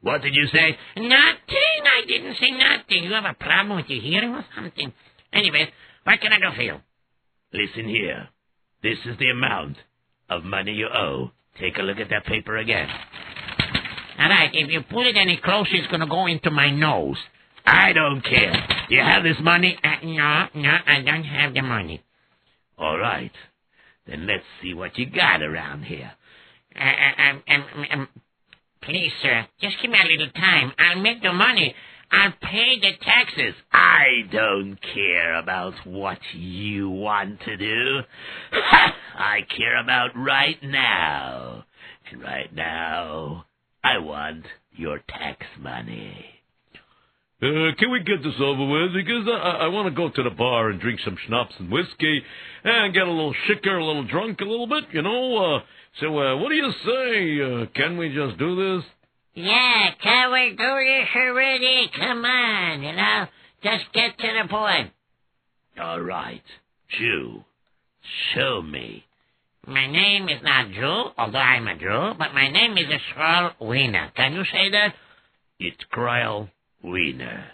[0.00, 0.76] What did you say?
[0.96, 1.82] Nothing.
[1.84, 3.04] I didn't say nothing.
[3.04, 4.92] You have a problem with your hearing or something?
[5.32, 5.70] Anyway,
[6.04, 6.76] what can I do for you?
[7.52, 8.28] Listen here.
[8.82, 9.76] This is the amount
[10.30, 11.30] of money you owe.
[11.60, 12.88] Take a look at that paper again.
[14.18, 17.18] All right, if you put it any closer, it's going to go into my nose.
[17.64, 18.54] I don't care.
[18.88, 19.78] You have this money?
[19.82, 22.02] Uh, no, no, I don't have the money.
[22.78, 23.32] All right.
[24.06, 26.12] Then let's see what you got around here.
[26.74, 28.08] Uh, uh, um, um, um,
[28.82, 30.72] please, sir, just give me a little time.
[30.78, 31.74] I'll make the money.
[32.12, 33.54] I'll pay the taxes.
[33.72, 38.00] I don't care about what you want to do.
[39.14, 41.64] I care about right now.
[42.10, 43.46] And right now,
[43.82, 46.26] I want your tax money.
[47.40, 48.92] Uh, can we get this over with?
[48.94, 52.22] Because I, I want to go to the bar and drink some schnapps and whiskey
[52.62, 55.56] and get a little shicker, a little drunk a little bit, you know?
[55.56, 55.60] Uh,
[56.00, 57.62] so, uh, what do you say?
[57.62, 58.84] Uh, can we just do this?
[59.34, 61.90] Yeah, can we do this already?
[61.98, 63.26] Come on, you know?
[63.62, 64.90] Just get to the point.
[65.80, 66.42] All right.
[66.98, 67.42] Jew,
[68.34, 69.06] show me.
[69.66, 74.10] My name is not Jew, although I'm a Jew, but my name is Israel Wiener.
[74.16, 74.94] Can you say that?
[75.58, 76.50] It's Kreil
[76.82, 77.44] Wiener.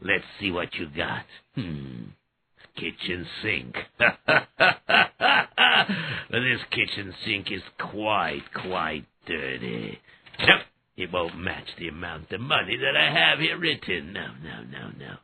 [0.00, 1.24] Let's see what you got.
[1.54, 2.04] Hmm.
[2.76, 3.76] Kitchen sink.
[6.30, 10.00] this kitchen sink is quite, quite dirty.
[10.40, 10.60] Nope.
[10.98, 14.12] It won't match the amount of money that I have here written.
[14.12, 15.14] No, no, no, no.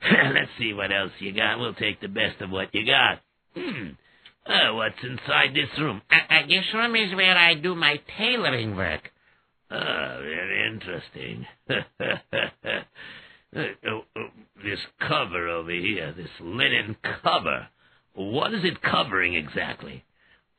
[0.32, 1.58] Let's see what else you got.
[1.58, 3.20] We'll take the best of what you got.
[3.56, 3.88] Hmm.
[4.46, 6.02] Uh, what's inside this room?
[6.08, 9.10] Uh, uh, this room is where I do my tailoring work.
[9.72, 11.46] Ah, very interesting.
[13.56, 14.26] Uh, oh, oh,
[14.62, 17.66] this cover over here, this linen cover.
[18.12, 20.04] What is it covering exactly?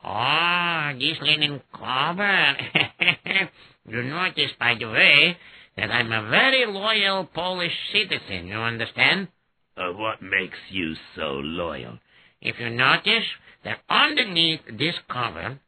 [0.04, 2.56] Oh, this linen cover.
[3.88, 5.36] you notice, by the way,
[5.76, 9.28] that I'm a very loyal Polish citizen, you understand?
[9.76, 11.98] Uh, what makes you so loyal?
[12.40, 13.24] If you notice
[13.64, 15.60] that underneath this cover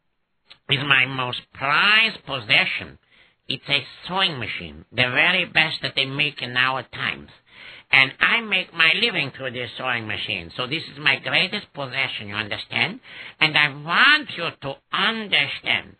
[0.71, 2.99] is my most prized possession.
[3.53, 7.31] It's a sewing machine, the very best that they make in our times.
[7.91, 10.51] And I make my living through this sewing machine.
[10.57, 13.01] So this is my greatest possession, you understand?
[13.41, 15.97] And I want you to understand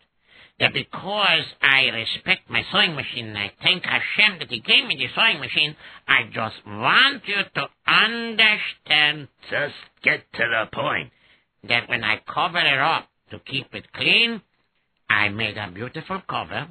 [0.59, 4.95] that because I respect my sewing machine and I thank Hashem that He gave me
[4.95, 5.75] the sewing machine,
[6.07, 11.11] I just want you to understand Just get to the point.
[11.69, 14.41] that when I cover it up to keep it clean,
[15.09, 16.67] I made a beautiful cover.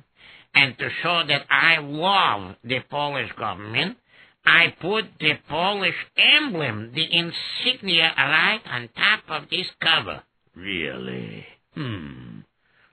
[0.54, 3.96] And to show that I love the Polish government,
[4.44, 10.22] I put the Polish emblem, the insignia, right on top of this cover.
[10.54, 11.46] Really?
[11.74, 12.40] Hmm.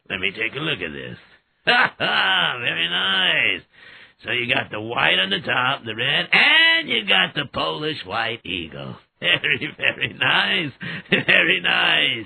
[0.09, 1.17] Let me take a look at this.
[1.65, 2.57] Ha ha!
[2.61, 3.61] Very nice.
[4.23, 8.05] So you got the white on the top, the red, and you got the Polish
[8.05, 8.95] white eagle.
[9.19, 10.71] Very, very nice.
[11.09, 12.25] Very nice.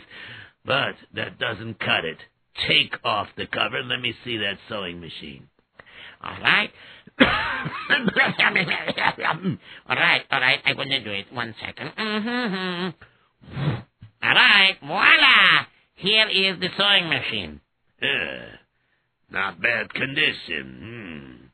[0.63, 2.17] But that doesn't cut it.
[2.67, 5.47] Take off the cover let me see that sewing machine.
[6.23, 6.71] All right?
[7.19, 7.25] all
[9.95, 10.59] right, all right.
[10.65, 11.25] I'm going to do it.
[11.33, 11.91] One second.
[11.97, 12.89] Mm-hmm.
[14.23, 15.65] All right, voila!
[15.95, 17.59] Here is the sewing machine.
[18.01, 18.45] Yeah.
[19.31, 21.49] Not bad condition.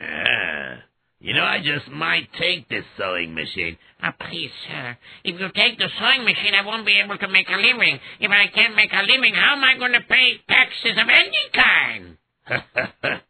[0.00, 0.04] Hmm.
[0.04, 0.76] Yeah.
[1.20, 3.76] You know, I just might take this sewing machine.
[4.02, 4.96] Ah, please, sir.
[5.22, 8.00] If you take the sewing machine, I won't be able to make a living.
[8.20, 11.50] If I can't make a living, how am I going to pay taxes of any
[11.52, 12.16] kind?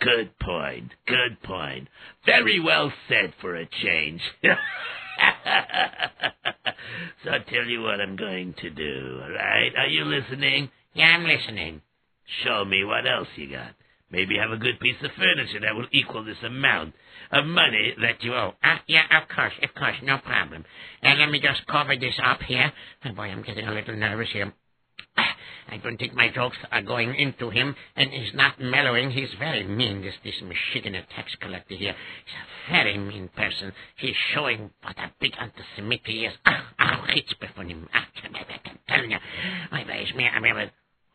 [0.00, 0.94] Good point.
[1.06, 1.88] Good point.
[2.24, 4.22] Very well said for a change.
[7.24, 9.74] so I'll tell you what I'm going to do, all right?
[9.78, 10.70] Are you listening?
[10.94, 11.82] Yeah, I'm listening.
[12.44, 13.74] Show me what else you got.
[14.12, 16.94] Maybe have a good piece of furniture that will equal this amount
[17.30, 18.52] of money that you owe.
[18.62, 20.64] Ah, yeah, of course, of course, no problem.
[21.02, 22.72] And let me just cover this up here.
[23.06, 24.52] Oh, boy, I'm getting a little nervous here.
[25.16, 29.10] I don't think my jokes are going into him, and he's not mellowing.
[29.10, 31.94] He's very mean, this, this Michigan tax collector here.
[32.26, 33.72] He's a very mean person.
[33.96, 36.34] He's showing what a big anti-Semite he is.
[36.44, 37.88] Ah, ah, chutzpah von him.
[37.94, 38.06] Ah,
[38.66, 39.18] I'm telling you.
[39.70, 40.70] I weiß mir, I'm.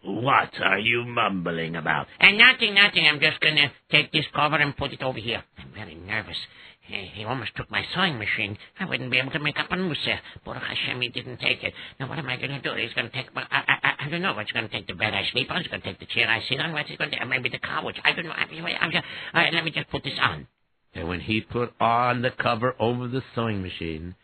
[0.08, 2.08] What are you mumbling about?
[2.22, 3.06] And nothing, nothing.
[3.06, 5.44] I'm just gonna take this cover and put it over here.
[5.58, 6.38] I'm very nervous.
[6.80, 8.58] He, almost took my sewing machine.
[8.80, 10.08] I wouldn't be able to make up a noose.
[10.46, 11.74] Baruch Hashem, he didn't take it.
[12.00, 12.74] Now, what am I gonna do?
[12.76, 13.46] He's gonna take my...
[13.52, 14.34] I, I, I don't know.
[14.34, 15.62] What's gonna take the bed I sleep on?
[15.62, 16.72] He's gonna take the chair I sit on?
[16.72, 17.28] What's he gonna take?
[17.28, 17.98] Maybe the couch.
[18.06, 18.32] I don't know.
[18.32, 18.48] I,
[18.80, 19.04] I'm just...
[19.34, 20.48] All right, let me just put this on.
[20.94, 24.16] And when he put on the cover over the sewing machine,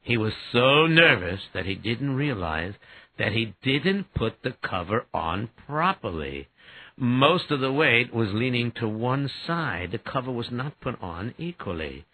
[0.00, 2.72] he was so nervous that he didn't realize
[3.18, 6.48] that he didn't put the cover on properly.
[6.96, 9.90] Most of the weight was leaning to one side.
[9.92, 12.06] The cover was not put on equally.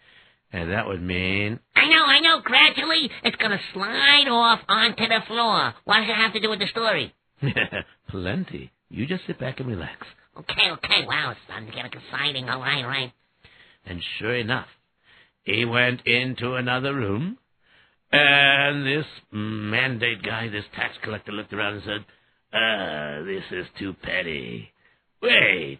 [0.51, 1.59] And that would mean.
[1.75, 2.41] I know, I know.
[2.41, 5.73] Gradually, it's going to slide off onto the floor.
[5.85, 7.13] What does it have to do with the story?
[8.09, 8.71] Plenty.
[8.89, 10.05] You just sit back and relax.
[10.37, 11.05] Okay, okay.
[11.07, 12.49] Wow, it's starting to get exciting.
[12.49, 13.11] All right, all right.
[13.85, 14.67] And sure enough,
[15.43, 17.37] he went into another room
[18.13, 22.05] and this mandate guy, this tax collector, looked around and said,
[22.53, 24.71] uh, this is too petty.
[25.21, 25.79] Wait,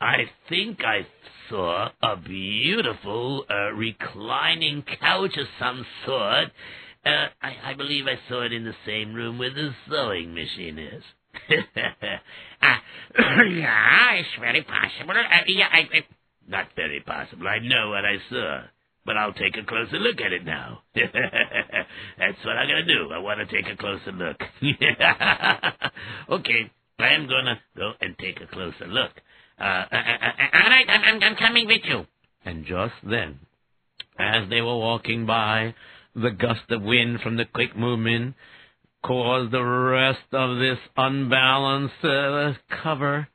[0.00, 1.06] I think I
[1.50, 6.48] saw a beautiful uh, reclining couch of some sort.
[7.04, 10.78] Uh, I, I believe I saw it in the same room where the sewing machine
[10.78, 11.02] is.
[11.50, 11.54] uh,
[13.20, 15.14] yeah, it's very possible.
[15.14, 16.06] Uh, yeah, I, I...
[16.48, 17.46] Not very possible.
[17.46, 18.62] I know what I saw
[19.06, 20.82] but I'll take a closer look at it now.
[20.94, 23.12] That's what I'm going to do.
[23.12, 24.42] I want to take a closer look.
[26.30, 29.12] okay, I'm going to go and take a closer look.
[29.58, 32.06] Uh, uh, uh, uh, all right, I'm, I'm coming with you.
[32.44, 33.38] And just then,
[34.18, 35.74] as they were walking by,
[36.14, 38.34] the gust of wind from the quick movement
[39.04, 43.28] caused the rest of this unbalanced uh, cover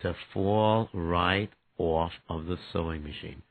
[0.00, 3.42] to fall right off of the sewing machine.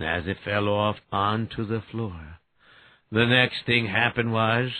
[0.00, 2.38] As it fell off onto the floor.
[3.12, 4.70] The next thing happened was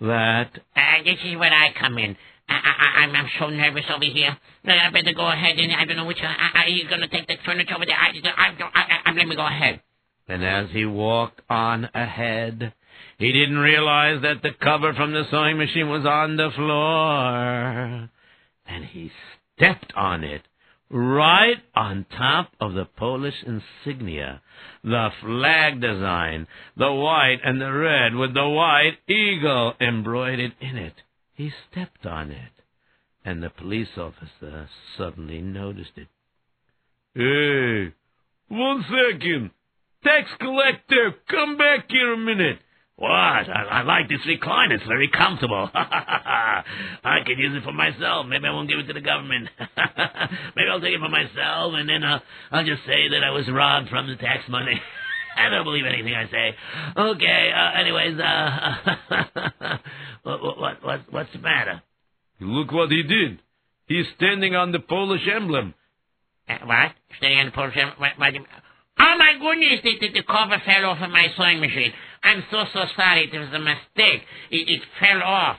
[0.00, 0.50] that.
[0.74, 2.16] Uh, this is where I come in.
[2.48, 4.36] I, I'm so nervous over here.
[4.64, 6.22] I better go ahead and I don't know which.
[6.22, 7.96] Uh, I, I, he's going to take the furniture over there.
[7.96, 9.80] I, I, I, let me go ahead.
[10.28, 12.72] And as he walked on ahead,
[13.18, 18.10] he didn't realize that the cover from the sewing machine was on the floor.
[18.66, 19.10] And he
[19.56, 20.42] stepped on it
[20.90, 24.40] right on top of the Polish insignia,
[24.84, 26.46] the flag design,
[26.76, 30.94] the white and the red with the white eagle embroidered in it.
[31.34, 32.52] He stepped on it,
[33.24, 36.08] and the police officer suddenly noticed it.
[37.14, 37.92] Hey,
[38.48, 39.50] one second.
[40.04, 42.60] Tax collector, come back here a minute.
[42.96, 43.10] What?
[43.10, 44.74] I, I like this recliner.
[44.74, 45.68] It's very comfortable.
[45.74, 48.26] I could use it for myself.
[48.26, 49.50] Maybe I won't give it to the government.
[50.56, 53.48] Maybe I'll take it for myself, and then I'll, I'll just say that I was
[53.50, 54.80] robbed from the tax money.
[55.36, 56.56] I don't believe anything I say.
[56.96, 57.52] Okay.
[57.54, 58.74] Uh, anyways, uh,
[60.22, 61.82] what, what, what, what's the matter?
[62.40, 63.42] Look what he did.
[63.86, 65.74] He's standing on the Polish emblem.
[66.48, 66.92] Uh, what?
[67.18, 67.98] Standing on the Polish emblem?
[67.98, 69.80] What, what, oh my goodness!
[69.84, 71.92] The, the, the cover fell off of my sewing machine.
[72.26, 73.30] I'm so, so sorry.
[73.32, 74.22] It was a mistake.
[74.50, 75.58] It, it fell off.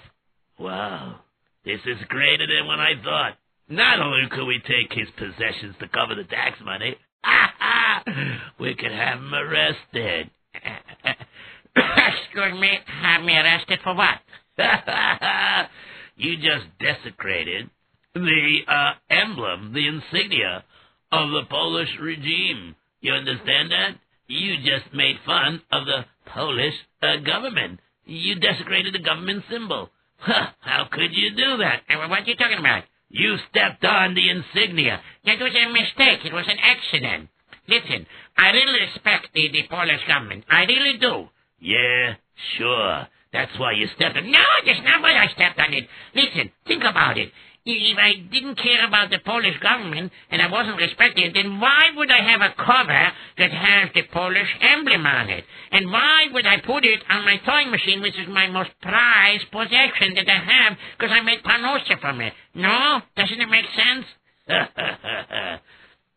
[0.60, 1.20] Wow.
[1.64, 3.38] This is greater than what I thought.
[3.70, 6.98] Not only could we take his possessions to cover the tax money,
[8.60, 10.30] we could have him arrested.
[11.76, 14.20] Excuse me, have me arrested for what?
[16.18, 17.70] you just desecrated
[18.14, 20.66] the uh, emblem, the insignia
[21.12, 22.76] of the Polish regime.
[23.00, 23.96] You understand that?
[24.28, 27.80] You just made fun of the Polish uh, government.
[28.06, 29.90] You desecrated the government symbol.
[30.20, 31.84] Huh, how could you do that?
[31.88, 32.84] And what are you talking about?
[33.08, 35.00] You stepped on the insignia.
[35.26, 36.26] That was a mistake.
[36.26, 37.30] It was an accident.
[37.68, 40.44] Listen, I really respect the, the Polish government.
[40.50, 41.30] I really do.
[41.60, 42.16] Yeah,
[42.58, 43.08] sure.
[43.32, 45.88] That's why you stepped on No, that's not why I stepped on it.
[46.16, 47.32] Listen, think about it.
[47.70, 51.92] If I didn't care about the Polish government and I wasn't respecting it, then why
[51.96, 55.44] would I have a cover that has the Polish emblem on it?
[55.72, 59.52] And why would I put it on my sewing machine, which is my most prized
[59.52, 62.34] possession that I have, because I made parnassa from it?
[62.56, 63.02] No?
[63.18, 64.06] Doesn't it make sense?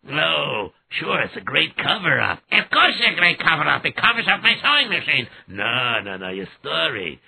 [0.03, 2.38] No, sure, it's a great cover-up.
[2.51, 3.84] Of course it's a great cover-up.
[3.84, 5.28] It covers up my sewing machine.
[5.46, 7.20] No, no, no, your story.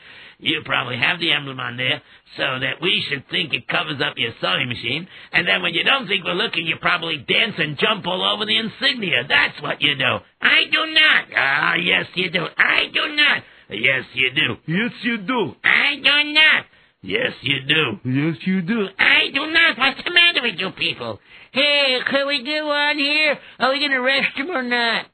[0.43, 2.03] You probably have the emblem on there
[2.37, 5.85] so that we should think it covers up your sewing machine, and then when you
[5.85, 9.23] don't think we're looking, you probably dance and jump all over the insignia.
[9.29, 10.19] That's what you do.
[10.41, 11.25] I do not.
[11.37, 12.45] Ah, yes, you do.
[12.59, 13.43] I do not.
[13.71, 14.57] Yes, you do.
[14.67, 15.55] Yes, you do.
[15.63, 16.67] I do not.
[17.03, 18.11] Yes, you do.
[18.11, 18.89] Yes, you do.
[18.99, 19.79] I do not.
[19.79, 21.21] What's the matter with you people?
[21.53, 23.39] Hey, can we go on here?
[23.61, 25.07] Are we going to arrest him or not?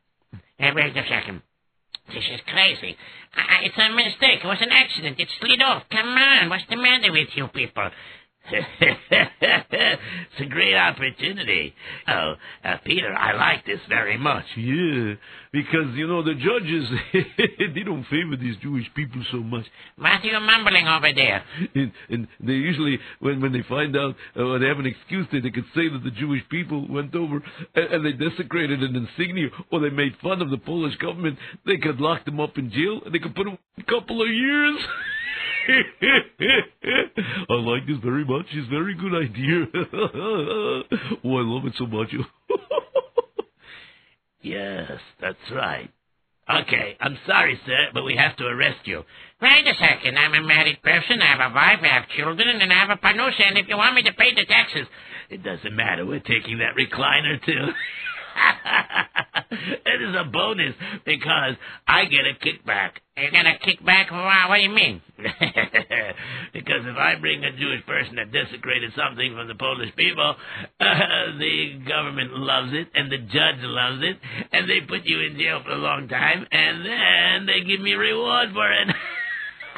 [0.57, 1.43] Hey, wait a second.
[2.09, 2.97] This is crazy.
[3.35, 4.41] I, it's a mistake.
[4.45, 5.19] It was an accident.
[5.21, 5.85] It slid off.
[5.91, 6.49] Come on.
[6.51, 7.91] What's the matter with you people?
[9.11, 11.75] it's a great opportunity.
[12.07, 12.35] Oh,
[12.65, 14.45] uh, Peter, I like this very much.
[14.57, 15.15] Yeah,
[15.53, 16.89] because, you know, the judges,
[17.75, 19.67] they don't favor these Jewish people so much.
[19.97, 21.45] What are you mumbling over there?
[21.75, 25.27] And, and they usually, when, when they find out uh, or they have an excuse,
[25.31, 27.43] they, they could say that the Jewish people went over
[27.75, 31.77] and, and they desecrated an insignia or they made fun of the Polish government, they
[31.77, 34.79] could lock them up in jail and they could put them a couple of years.
[37.51, 38.47] I like this very much.
[38.53, 39.67] It's a very good idea.
[41.25, 42.13] oh, I love it so much.
[44.41, 45.91] Yes, that's right.
[46.49, 49.03] Okay, I'm sorry, sir, but we have to arrest you.
[49.43, 50.17] Wait a second.
[50.17, 51.21] I'm a married person.
[51.21, 51.81] I have a wife.
[51.83, 52.49] I have children.
[52.63, 53.43] And I have a parnassa.
[53.47, 54.87] And if you want me to pay the taxes,
[55.29, 56.07] It doesn't matter.
[56.07, 57.73] We're taking that recliner too.
[59.51, 60.75] it is a bonus
[61.05, 61.55] because
[61.87, 62.91] I get a kickback.
[63.17, 64.11] you're going to kick back?
[64.11, 65.01] What, what do you mean?
[65.19, 70.35] because if I bring a Jewish person that desecrated something from the Polish people,
[70.81, 70.85] uh,
[71.39, 74.19] the government loves it and the judge loves it,
[74.53, 77.95] and they put you in jail for a long time, and then they give me
[77.95, 78.95] reward for it.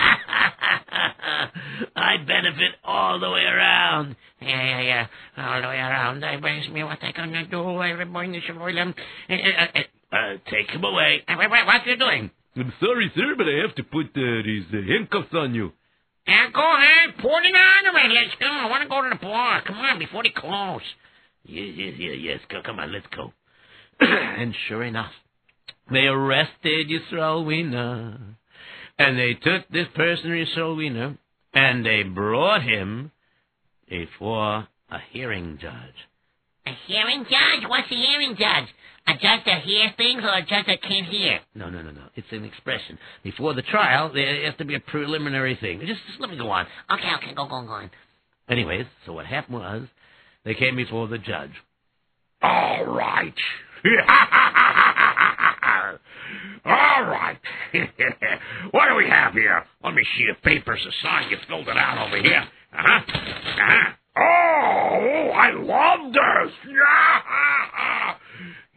[1.96, 4.16] I benefit all the way around.
[4.40, 5.06] Yeah, yeah, yeah.
[5.36, 6.24] All the way around.
[6.24, 8.40] I brings me what I gonna do.
[8.46, 8.94] Should oil them.
[10.12, 11.22] Uh, take him away.
[11.28, 12.30] uh, wait, wait, what you doing?
[12.56, 15.72] I'm sorry, sir, but I have to put uh, these uh, handcuffs on you.
[16.26, 17.16] Yeah, go ahead.
[17.16, 18.14] Put it on me.
[18.14, 18.46] Let's go.
[18.46, 19.62] I want to go to the bar.
[19.64, 20.82] Come on, before they close.
[21.44, 22.40] Yes, yes, yes, yes.
[22.48, 23.32] Go, come on, let's go.
[24.00, 25.12] and sure enough,
[25.90, 28.36] they arrested Yisrael Wiener.
[29.00, 31.16] And they took this person, Yisrael Wiener,
[31.54, 33.10] and they brought him
[33.88, 35.94] before a hearing judge.
[36.66, 37.66] A hearing judge?
[37.66, 38.68] What's a hearing judge?
[39.06, 41.40] A judge that hears things or a judge that can't hear?
[41.54, 42.02] No, no, no, no.
[42.14, 42.98] It's an expression.
[43.22, 45.80] Before the trial, there has to be a preliminary thing.
[45.80, 46.66] Just, just let me go on.
[46.92, 47.90] Okay, okay, go, go, go on.
[48.50, 49.88] Anyways, so what happened was,
[50.44, 51.52] they came before the judge.
[52.42, 53.34] All right.
[58.72, 59.64] What do we have here?
[59.82, 61.30] Let me see the papers, the sign.
[61.30, 62.44] You filled it out over here.
[62.72, 63.00] Uh-huh.
[63.06, 63.92] Uh-huh.
[64.16, 66.52] Oh, I love this.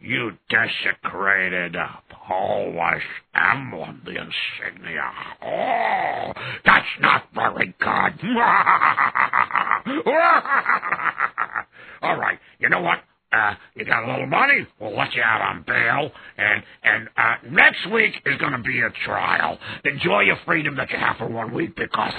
[0.00, 5.10] you desecrated a Polish emblem, the insignia.
[5.42, 6.32] Oh,
[6.64, 7.84] that's not very good.
[12.02, 13.00] All right, you know what?
[13.34, 14.66] Uh, you got a little money?
[14.80, 16.10] We'll let you out on bail.
[16.36, 19.58] And and uh, next week is going to be a trial.
[19.84, 22.12] Enjoy your freedom that you have for one week because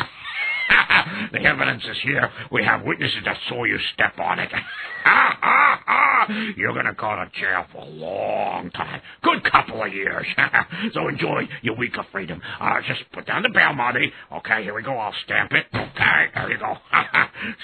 [1.31, 2.29] the evidence is here.
[2.51, 4.51] We have witnesses that saw you step on it.
[6.57, 8.99] You're going to go to jail for a long time.
[9.21, 10.25] Good couple of years.
[10.93, 12.41] so enjoy your week of freedom.
[12.59, 14.11] Uh, just put down the bail money.
[14.37, 14.97] Okay, here we go.
[14.97, 15.65] I'll stamp it.
[15.73, 16.75] Okay, there you go.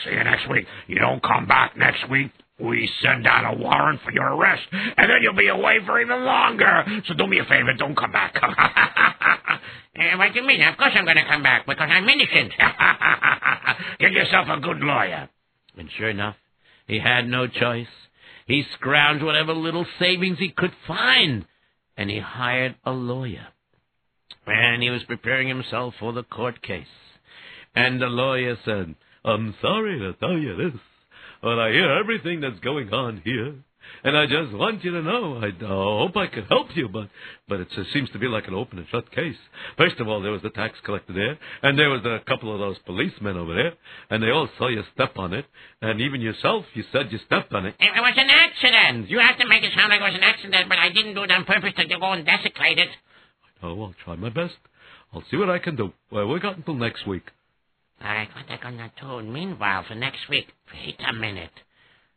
[0.06, 0.68] See you next week.
[0.88, 2.32] You don't come back next week.
[2.62, 6.24] We send out a warrant for your arrest, and then you'll be away for even
[6.24, 6.84] longer.
[7.08, 8.36] So do me a favor, don't come back.
[9.94, 10.62] Uh, what do you mean?
[10.62, 12.54] Of course I'm going to come back because I'm innocent.
[14.00, 15.30] Get yourself a good lawyer.
[15.78, 16.38] And sure enough,
[16.88, 17.88] he had no choice.
[18.48, 21.46] He scrounged whatever little savings he could find,
[21.98, 23.48] and he hired a lawyer.
[24.48, 26.88] And he was preparing himself for the court case.
[27.76, 30.82] And the lawyer said, I'm sorry to tell you this,
[31.42, 33.56] but I hear everything that's going on here.
[34.04, 37.10] And I just want you to know, I uh, hope I could help you, but
[37.48, 39.36] but it seems to be like an open and shut case.
[39.78, 42.60] First of all, there was the tax collector there, and there was a couple of
[42.60, 43.74] those policemen over there,
[44.10, 45.46] and they all saw you step on it,
[45.82, 47.76] and even yourself, you said you stepped on it.
[47.80, 49.10] It was an accident.
[49.10, 51.24] You have to make it sound like it was an accident, but I didn't do
[51.24, 52.90] it on purpose to go and desecrate it.
[53.62, 54.56] Oh, I'll try my best.
[55.14, 55.92] I'll see what I can do.
[56.12, 57.24] Well, we got until next week.
[58.04, 59.22] Right, what I gonna do?
[59.22, 61.52] Meanwhile, for next week, wait a minute.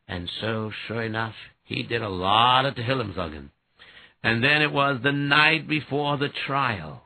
[0.09, 3.51] And so, sure enough, he did a lot of Tehillim singing.
[4.23, 7.03] And then it was the night before the trial.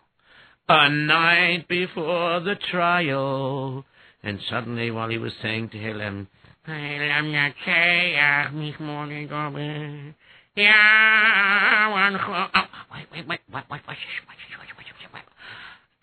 [0.68, 3.84] A night before the trial.
[4.22, 6.28] And suddenly, while he was saying Tehillim,
[6.68, 10.14] Lam Natsayach uh, mich morning gobe.
[10.54, 12.46] Ja, one oh,
[12.92, 14.26] wait, wait, wait, what, what, what's this?
[14.26, 14.58] What's this?
[14.58, 15.08] What's this?
[15.12, 15.34] What's this?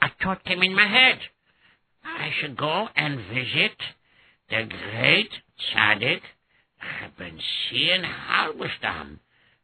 [0.02, 1.20] A thought came in my head.
[2.06, 3.78] I should go and visit
[4.50, 6.22] the great tzaddik
[7.18, 9.20] Ben Tzion Halberstam.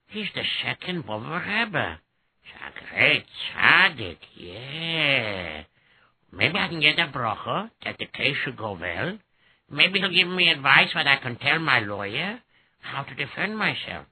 [0.08, 2.00] He's the second Bobov Rebbe.
[2.42, 3.26] He's a great
[3.56, 5.64] tzaddik, yeah.
[6.32, 9.18] Maybe I can get a brocha that the case should go well.
[9.70, 12.40] Maybe he'll give me advice what I can tell my lawyer
[12.80, 14.06] how to defend myself.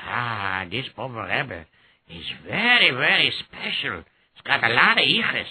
[0.00, 1.66] Ah, this Bobov Rebbe
[2.10, 4.04] is very, very special.
[4.34, 5.46] He's got a lot of iches.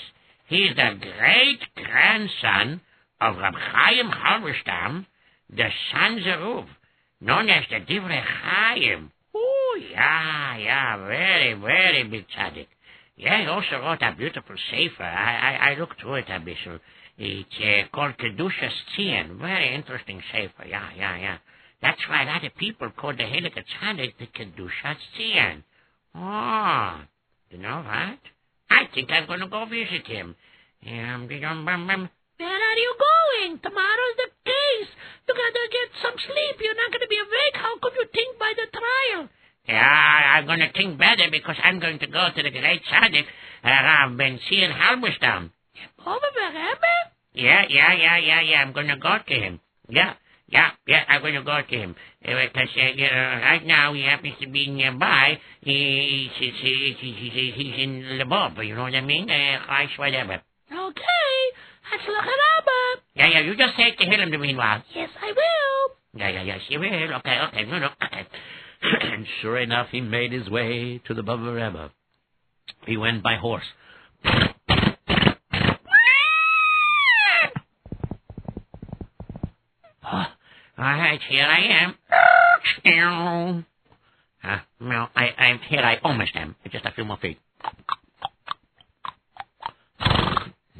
[0.47, 2.79] He's the great grandson
[3.19, 5.05] of Rab Chaim Halberstam,
[5.49, 6.67] the Sanzer Rov,
[7.19, 9.11] known as the Divrei Chaim.
[9.35, 12.67] Oh, yeah, yeah, very, very big tzaddik.
[13.17, 15.03] Yeah, he also wrote a beautiful sefer.
[15.03, 16.57] I, I, I looked through it a bit.
[17.17, 19.39] It's uh, called Kedushas Tzion.
[19.39, 20.65] Very interesting sefer.
[20.65, 21.37] Yeah, yeah, yeah.
[21.81, 25.63] That's why a lot of people call the Heilige Tzaddik the Kedushas Tzion.
[26.15, 27.01] Oh,
[27.49, 28.19] you know what?
[28.69, 30.35] I think I'm going to go visit him.
[30.83, 33.59] Where are you going?
[33.59, 34.91] Tomorrow's the case.
[35.27, 36.55] You gotta get some sleep.
[36.61, 37.55] You're not gonna be awake.
[37.55, 39.29] How could you think by the trial?
[39.67, 43.25] Yeah, I'm going to think better because I'm going to go to the great tzaddik,
[43.63, 45.51] uh, Rav Ben Tzion Halberstam.
[46.05, 46.95] Over the Rebbe?
[47.33, 48.61] Yeah, yeah, yeah, yeah, yeah.
[48.61, 49.59] I'm going to go to him.
[49.89, 50.13] Yeah,
[50.49, 51.03] yeah, yeah.
[51.07, 54.49] I'm going to go to him because uh, you know, right now he happens to
[54.49, 55.39] be nearby.
[55.61, 58.65] He, he's, he's, he's, he's, he's in Lebob.
[58.65, 59.29] You know what I mean?
[59.29, 60.41] Uh, Christ, whatever.
[60.71, 61.37] Okay.
[61.91, 63.01] Hatzlach Rabba.
[63.15, 63.39] Yeah, yeah.
[63.41, 64.83] You just say it to him in the meanwhile.
[64.93, 65.95] Yes, I will.
[66.19, 66.87] Yeah, yeah, yes, you will.
[66.87, 67.89] Okay, okay, no, no.
[68.03, 68.27] Okay.
[69.01, 71.91] and sure enough, he made his way to the Bobov Rebbe.
[72.85, 73.65] He went by horse.
[80.77, 81.95] All right, here I am.
[84.43, 85.79] Uh, no, I, I'm here.
[85.79, 86.55] I almost am.
[86.71, 87.39] Just a few more feet.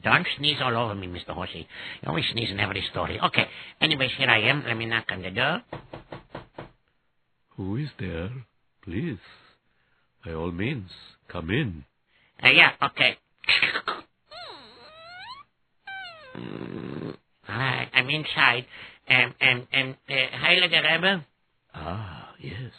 [0.04, 1.32] Don't sneeze all over me, Mr.
[1.34, 1.68] Horsey.
[2.02, 3.20] You always sneeze in every story.
[3.20, 3.48] Okay.
[3.82, 4.64] Anyways, here I am.
[4.68, 5.62] Let me knock on the door.
[7.56, 8.30] Who is there?
[8.84, 9.18] Please,
[10.24, 10.92] by all means,
[11.28, 11.84] come in.
[12.42, 13.18] Uh, yeah, okay.
[17.50, 18.66] All right, I'm inside.
[19.10, 21.26] Um, um, um, uh, Heilige Rebbe?
[21.74, 22.72] Ah, yes.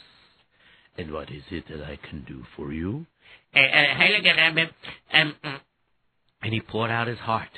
[0.96, 3.06] And what is it that I can do for you?
[3.54, 4.70] Uh, uh, Heilige Rebbe,
[5.14, 5.60] um, mm,
[6.42, 7.48] And he poured out his heart,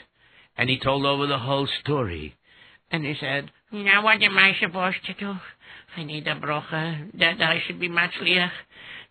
[0.57, 2.37] and he told over the whole story.
[2.93, 5.35] and he said, now what am I supposed to do?
[5.97, 8.51] I need a brocha, that I should be matzliach,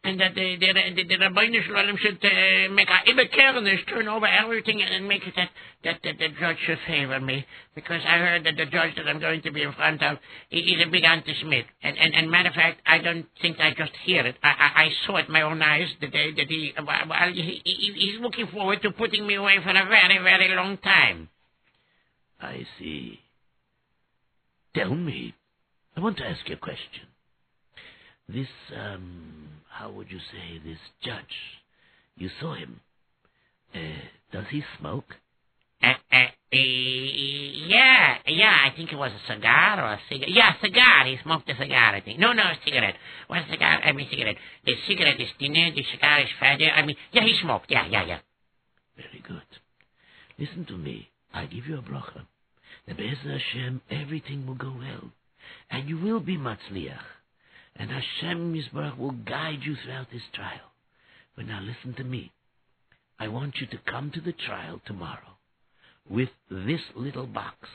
[0.03, 4.07] and that the, the, the, the Ribono Shel Olam should uh, make a ibekernis, turn
[4.07, 5.49] over everything and make it that,
[5.83, 7.45] that, that the judge should favor me.
[7.75, 10.17] Because I heard that the judge that I'm going to be in front of,
[10.51, 11.65] is a big anti-Smith.
[11.83, 14.37] And, and, and matter of fact, I don't think I just hear it.
[14.41, 17.93] I, I, I saw it my own eyes the day that he, well, he, he,
[17.95, 21.27] he's looking forward to putting me away for a very, very long time.
[22.39, 23.19] I see.
[24.73, 25.35] Tell me,
[25.97, 27.07] I want to ask you a question.
[28.29, 28.47] This,
[28.77, 31.61] um, how would you say, this judge,
[32.17, 32.81] you saw him.
[33.73, 33.79] Uh,
[34.31, 35.15] does he smoke?
[35.81, 40.31] Uh, uh, yeah, yeah, I think it was a cigar or a cigarette.
[40.33, 41.05] Yeah, cigar.
[41.05, 42.19] He smoked a cigar, I think.
[42.19, 42.95] No, no, a cigarette.
[43.27, 43.79] What a cigar?
[43.83, 44.37] I mean, cigarette.
[44.65, 46.69] The cigarette is thinner, the cigar is fatter.
[46.69, 47.67] I mean, yeah, he smoked.
[47.69, 48.19] Yeah, yeah, yeah.
[48.97, 49.41] Very good.
[50.37, 51.09] Listen to me.
[51.33, 52.25] I give you a bracha.
[52.87, 55.11] The Be'ez Hashem, everything will go well.
[55.69, 56.97] And you will be Matzliach.
[57.75, 60.71] And Hashem Yisbarach will guide you throughout this trial.
[61.35, 62.31] But now listen to me.
[63.19, 65.37] I want you to come to the trial tomorrow
[66.09, 67.67] with this little box.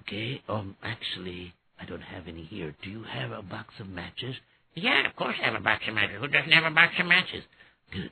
[0.00, 0.42] Okay?
[0.48, 2.74] Um, actually, I don't have any here.
[2.82, 4.36] Do you have a box of matches?
[4.74, 6.18] Yeah, of course I have a box of matches.
[6.20, 7.44] Who doesn't have a box of matches?
[7.92, 8.10] Good.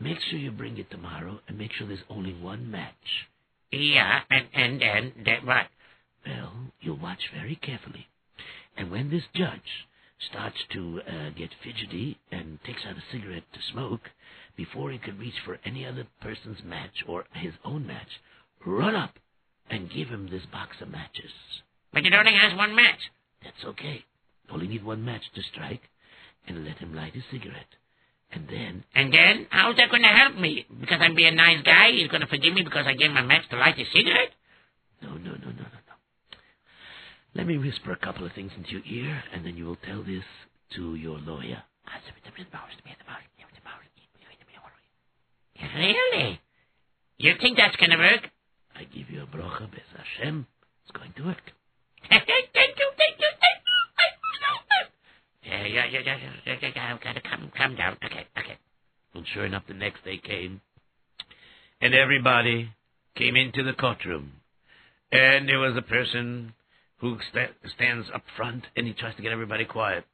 [0.00, 3.28] Make sure you bring it tomorrow and make sure there's only one match.
[3.70, 5.66] Yeah, and, and and, then what?
[6.26, 8.06] Well, you'll watch very carefully.
[8.76, 9.86] And when this judge
[10.30, 14.10] starts to uh, get fidgety and takes out a cigarette to smoke,
[14.56, 18.08] before he can reach for any other person's match or his own match,
[18.64, 19.18] run up
[19.70, 21.30] and give him this box of matches.
[21.92, 23.10] But it only has one match.
[23.42, 24.04] That's okay.
[24.50, 25.82] Only need one match to strike,
[26.46, 27.74] and let him light his cigarette.
[28.32, 30.66] And then, And then, how's that going to help me?
[30.80, 33.16] Because I'm being a nice guy, he's going to forgive me because I gave him
[33.16, 34.32] a match to light his cigarette?
[35.02, 35.66] no, no, no, no.
[37.36, 40.02] Let me whisper a couple of things into your ear, and then you will tell
[40.02, 40.24] this
[40.74, 41.62] to your lawyer.
[45.76, 46.40] Really?
[47.18, 48.30] You think that's going to work?
[48.74, 50.46] I give you a bracha, Bez Hashem.
[50.82, 51.42] It's going to work.
[52.08, 53.26] thank you, thank you, thank you.
[55.44, 57.98] Yeah, yeah, yeah, yeah, yeah, yeah, yeah, I've got to come, come down.
[58.02, 58.56] Okay, okay.
[59.14, 60.62] And sure enough, the next day came,
[61.82, 62.70] and everybody
[63.14, 64.32] came into the courtroom.
[65.12, 66.54] And there was a person
[66.98, 70.04] who sta- stands up front, and he tries to get everybody quiet.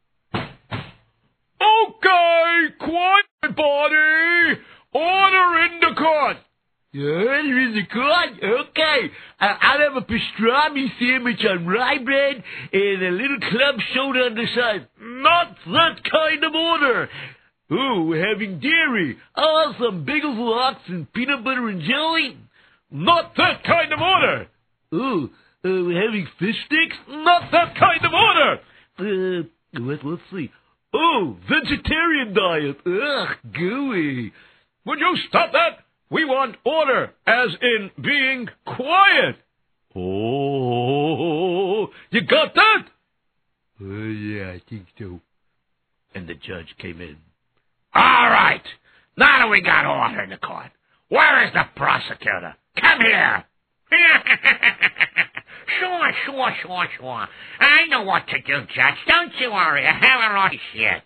[1.60, 4.60] Okay, quiet, everybody!
[4.92, 6.36] Order in the court!
[6.92, 8.30] Yeah, there is a court.
[8.42, 9.10] Okay.
[9.40, 14.34] I- I'll have a pastrami sandwich on rye bread and a little club soda on
[14.34, 14.88] the side.
[15.00, 17.08] Not that kind of order.
[17.72, 19.16] Ooh, we're having dairy.
[19.34, 22.36] Oh, some bagels, lox, and peanut butter and jelly.
[22.90, 24.46] Not that kind of order.
[24.92, 25.30] Ooh,
[25.64, 26.96] uh, having fish sticks.
[27.08, 28.60] Not that kind of order.
[28.98, 29.42] Uh,
[29.80, 30.50] let, let's see.
[30.94, 32.78] Oh, vegetarian diet.
[32.86, 34.32] Ugh, gooey.
[34.84, 35.78] Would you stop that?
[36.10, 39.36] We want order, as in being quiet.
[39.96, 42.86] Oh, you got that?
[43.80, 45.20] Uh, yeah, I think so.
[46.14, 47.16] And the judge came in.
[47.94, 48.62] All right.
[49.16, 50.70] Now that we got order in the court,
[51.08, 52.56] where is the prosecutor?
[52.78, 53.44] Come here.
[55.80, 57.28] sure, sure, sure, sure.
[57.60, 58.94] I know what to do, Judge.
[59.08, 59.86] Don't you worry.
[59.86, 61.02] I haven't lost yet.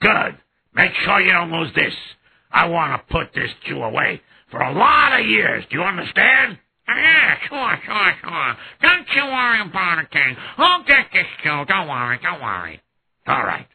[0.00, 0.38] Good.
[0.74, 1.94] Make sure you don't lose this.
[2.52, 4.20] I want to put this Jew away
[4.50, 5.64] for a lot of years.
[5.70, 6.58] Do you understand?
[6.88, 8.56] Yeah, sure, sure, sure.
[8.80, 10.36] Don't you worry about a thing.
[10.56, 11.64] I'll get this Jew.
[11.66, 12.80] Don't worry, don't worry.
[13.26, 13.66] All right.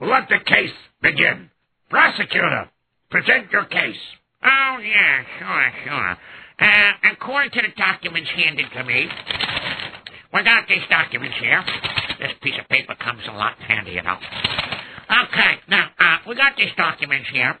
[0.00, 0.72] Let the case
[1.02, 1.50] begin.
[1.90, 2.70] Prosecutor,
[3.10, 3.96] present your case.
[4.42, 6.16] Oh, yeah, sure, sure.
[6.60, 9.08] Uh, according to the documents handed to me,
[10.32, 11.64] we got these documents here.
[12.18, 14.16] This piece of paper comes a lot handy, you know.
[15.10, 17.58] Okay, now, uh, we got these documents here.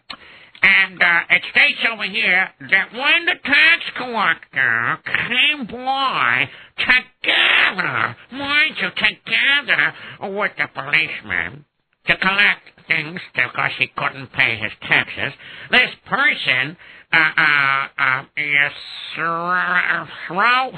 [0.62, 8.76] And uh, it states over here that when the tax collector came by together, mind
[8.80, 9.94] you, together
[10.36, 11.64] with the policeman
[12.06, 15.32] to collect things because he couldn't pay his taxes,
[15.70, 16.76] this person,
[17.12, 18.72] uh, uh, uh, yes,
[19.16, 20.72] Srowell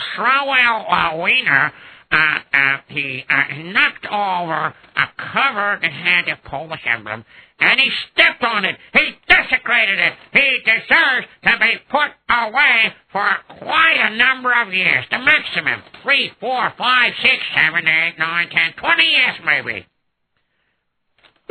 [0.89, 1.73] uh, Wiener,
[2.11, 7.25] uh, uh, he uh, knocked over a cover that had a Polish emblem,
[7.61, 8.77] and he stepped on it.
[8.93, 10.13] He desecrated it.
[10.33, 13.29] He deserves to be put away for
[13.59, 15.05] quite a number of years.
[15.11, 15.83] The maximum.
[16.03, 19.87] Three, four, five, six, seven, eight, nine, ten, twenty years maybe.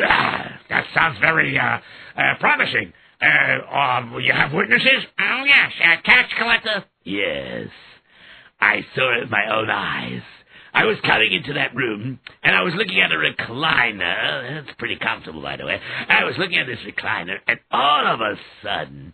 [0.03, 1.79] Ah, that sounds very uh,
[3.22, 3.26] uh.
[3.26, 5.05] Uh, you have witnesses?
[5.19, 5.72] Oh, yes.
[5.84, 6.86] Uh, tax collector?
[7.03, 7.67] Yes.
[8.59, 10.22] I saw it with my own eyes.
[10.74, 14.61] I was coming into that room, and I was looking at a recliner.
[14.61, 15.80] It's pretty comfortable, by the way.
[16.07, 19.13] I was looking at this recliner, and all of a sudden,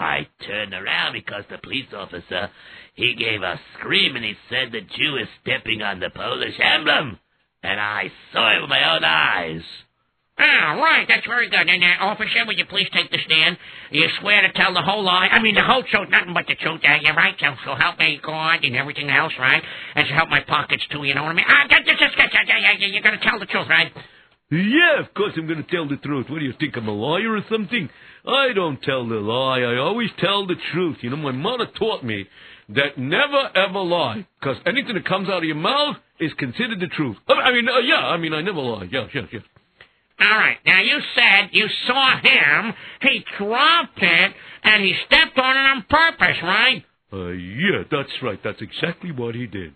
[0.00, 2.50] I turned around because the police officer,
[2.94, 7.18] he gave a scream, and he said the Jew is stepping on the Polish emblem.
[7.62, 9.62] And I saw it with my own eyes.
[10.36, 11.06] Ah, right.
[11.06, 11.68] That's very good.
[11.68, 13.56] And, uh, officer, would you please take the stand?
[13.90, 15.28] You swear to tell the whole lie?
[15.30, 16.80] I mean, the whole truth, nothing but the truth.
[16.82, 17.36] Uh, you're right.
[17.38, 19.62] So, so help me God and everything else, right?
[19.94, 21.46] And so help my pockets, too, you know what I mean?
[21.48, 22.30] Ah, that, this is good.
[22.32, 23.92] Yeah, yeah, yeah, You're going to tell the truth, right?
[24.50, 26.26] Yeah, of course I'm going to tell the truth.
[26.28, 27.88] What do you think, I'm a liar or something?
[28.26, 29.60] I don't tell the lie.
[29.60, 30.98] I always tell the truth.
[31.00, 32.26] You know, my mother taught me
[32.70, 36.88] that never ever lie, because anything that comes out of your mouth is considered the
[36.88, 37.16] truth.
[37.28, 38.88] I mean, uh, yeah, I mean, I never lie.
[38.90, 39.40] Yeah, yeah, yeah.
[40.20, 40.58] All right.
[40.64, 45.84] Now, you said you saw him, he dropped it, and he stepped on it on
[45.88, 46.84] purpose, right?
[47.12, 48.40] Uh, yeah, that's right.
[48.42, 49.74] That's exactly what he did.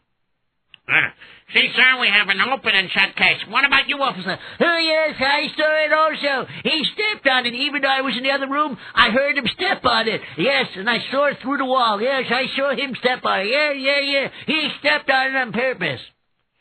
[0.89, 1.13] Ah.
[1.55, 3.41] See, sir, we have an open and shut case.
[3.49, 4.39] What about you, officer?
[4.61, 6.49] Oh, yes, I saw it also.
[6.63, 7.55] He stepped on it.
[7.55, 10.21] Even though I was in the other room, I heard him step on it.
[10.37, 12.01] Yes, and I saw it through the wall.
[12.01, 13.49] Yes, I saw him step on it.
[13.49, 14.29] Yeah, yeah, yeah.
[14.47, 16.01] He stepped on it on purpose.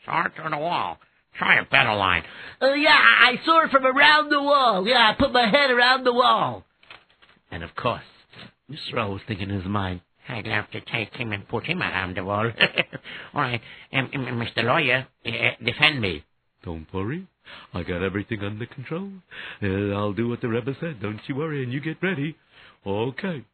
[0.04, 0.98] Saw it through the wall.
[1.38, 2.24] Try a better line.
[2.60, 4.86] Oh, yeah, I saw it from around the wall.
[4.86, 6.64] Yeah, I put my head around the wall.
[7.50, 8.02] And of course,
[8.70, 8.94] Mr.
[8.94, 12.16] Rowe was thinking in his mind, I'd love to take him and put him around
[12.16, 12.50] the wall.
[13.34, 13.60] All right,
[13.92, 14.64] um, um, Mr.
[14.64, 15.30] Lawyer, uh,
[15.64, 16.24] defend me.
[16.64, 17.26] Don't worry.
[17.72, 19.10] I got everything under control.
[19.62, 21.00] Uh, I'll do what the Rebbe said.
[21.00, 22.36] Don't you worry, and you get ready.
[22.86, 23.44] Okay.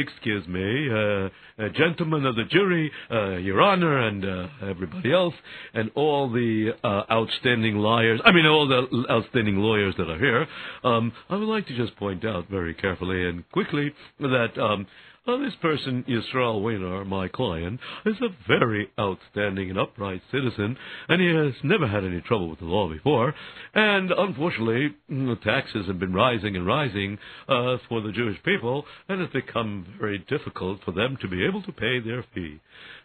[0.00, 1.28] Excuse me, uh,
[1.62, 5.34] uh, gentlemen of the jury, uh, Your Honor, and uh, everybody else,
[5.74, 10.46] and all the uh, outstanding liars, I mean, all the outstanding lawyers that are here,
[10.82, 14.86] um, I would like to just point out very carefully and quickly that um,
[15.24, 20.76] Uh, this person, Yisrael Weiner, my client, is a very outstanding and upright citizen,
[21.08, 23.32] and he has never had any trouble with the law before.
[23.72, 27.18] And unfortunately, mm, the taxes have been rising and rising
[27.48, 31.62] uh, for the Jewish people, and it's become very difficult for them to be able
[31.62, 32.58] to pay their fee.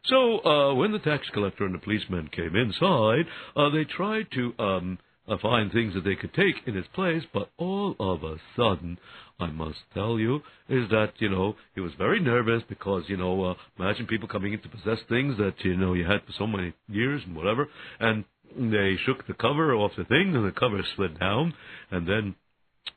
[0.05, 4.53] So, uh, when the tax collector and the policeman came inside, uh, they tried to
[4.57, 4.97] um,
[5.27, 8.97] uh, find things that they could take in its place, but all of a sudden,
[9.39, 10.37] I must tell you,
[10.69, 14.53] is that, you know, he was very nervous because, you know, uh, imagine people coming
[14.53, 17.67] in to possess things that, you know, you had for so many years and whatever,
[17.99, 18.25] and
[18.57, 21.53] they shook the cover off the thing, and the cover slid down,
[21.91, 22.35] and then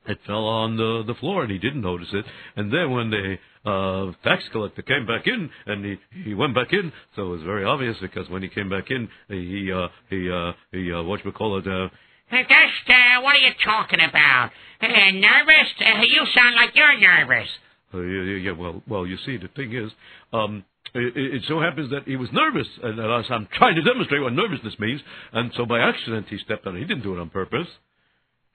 [0.07, 2.25] it fell on the the floor and he didn't notice it.
[2.57, 3.37] And then when the
[3.69, 7.43] uh, tax collector came back in and he he went back in, so it was
[7.43, 11.25] very obvious because when he came back in, he uh, he uh, he uh, what
[11.25, 11.67] you call it.
[11.67, 11.89] Uh,
[12.31, 14.51] Just, uh, what are you talking about?
[14.81, 15.69] Uh, nervous?
[15.81, 17.49] Uh, you sound like you're nervous.
[17.95, 19.91] uh, yeah, yeah, well, well, you see, the thing is,
[20.33, 20.65] um,
[20.95, 24.33] it, it so happens that he was nervous, and as I'm trying to demonstrate what
[24.33, 25.01] nervousness means,
[25.33, 26.81] and so by accident he stepped on it.
[26.81, 27.69] He didn't do it on purpose.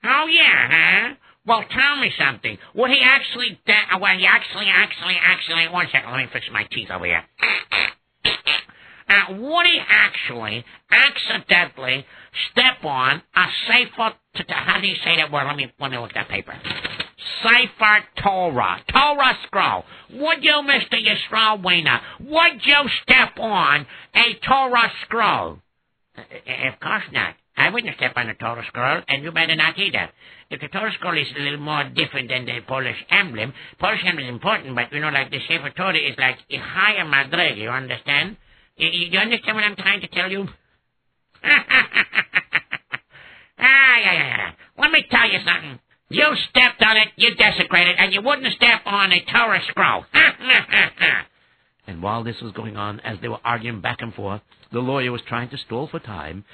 [0.04, 0.68] Oh, yeah,
[1.08, 1.14] huh?
[1.46, 2.58] Well, tell me something.
[2.74, 6.64] Would he actually, da- well, he actually, actually, actually, one second, let me fix my
[6.70, 7.24] teeth over here.
[9.08, 12.04] Uh, would he actually accidentally
[12.50, 14.14] step on a Sefer,
[14.48, 15.46] how do you say that word?
[15.46, 16.54] Let me, let me look at that paper.
[17.42, 19.84] Sefer Torah, Torah scroll.
[20.12, 20.94] Would you, Mr.
[20.94, 25.58] Yisrael Weiner, would you step on a Torah scroll?
[26.16, 27.34] Of course not.
[27.58, 30.10] I wouldn't step on a Torah scroll, and you better not either.
[30.50, 34.26] If the Torah scroll is a little more different than the Polish emblem, Polish emblem
[34.26, 37.70] is important, but you know, like the Sefer Torah is like a higher madrig, you
[37.70, 38.36] understand?
[38.76, 40.48] You you understand what I'm trying to tell you?
[43.58, 44.50] Ah, yeah, yeah, yeah.
[44.78, 45.78] Let me tell you something.
[46.08, 50.04] You stepped on it, you desecrated, it, and you wouldn't step on a Torah scroll.
[51.86, 54.42] And while this was going on, as they were arguing back and forth,
[54.72, 56.44] the lawyer was trying to stall for time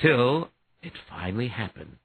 [0.00, 0.50] till
[0.82, 1.96] it finally happened.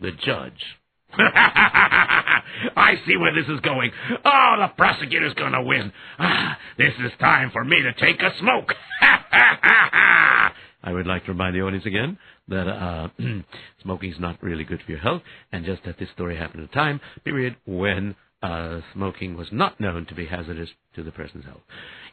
[0.00, 0.60] The judge.
[1.16, 3.92] I see where this is going.
[4.24, 5.92] Oh, the prosecutor's going to win.
[6.18, 8.74] Ah, this is time for me to take a smoke.
[10.84, 12.18] I would like to remind the audience again
[12.48, 13.08] that uh,
[13.82, 16.70] smoking is not really good for your health, and just that this story happened at
[16.70, 21.46] a time period when uh, smoking was not known to be hazardous to the person's
[21.46, 21.62] health.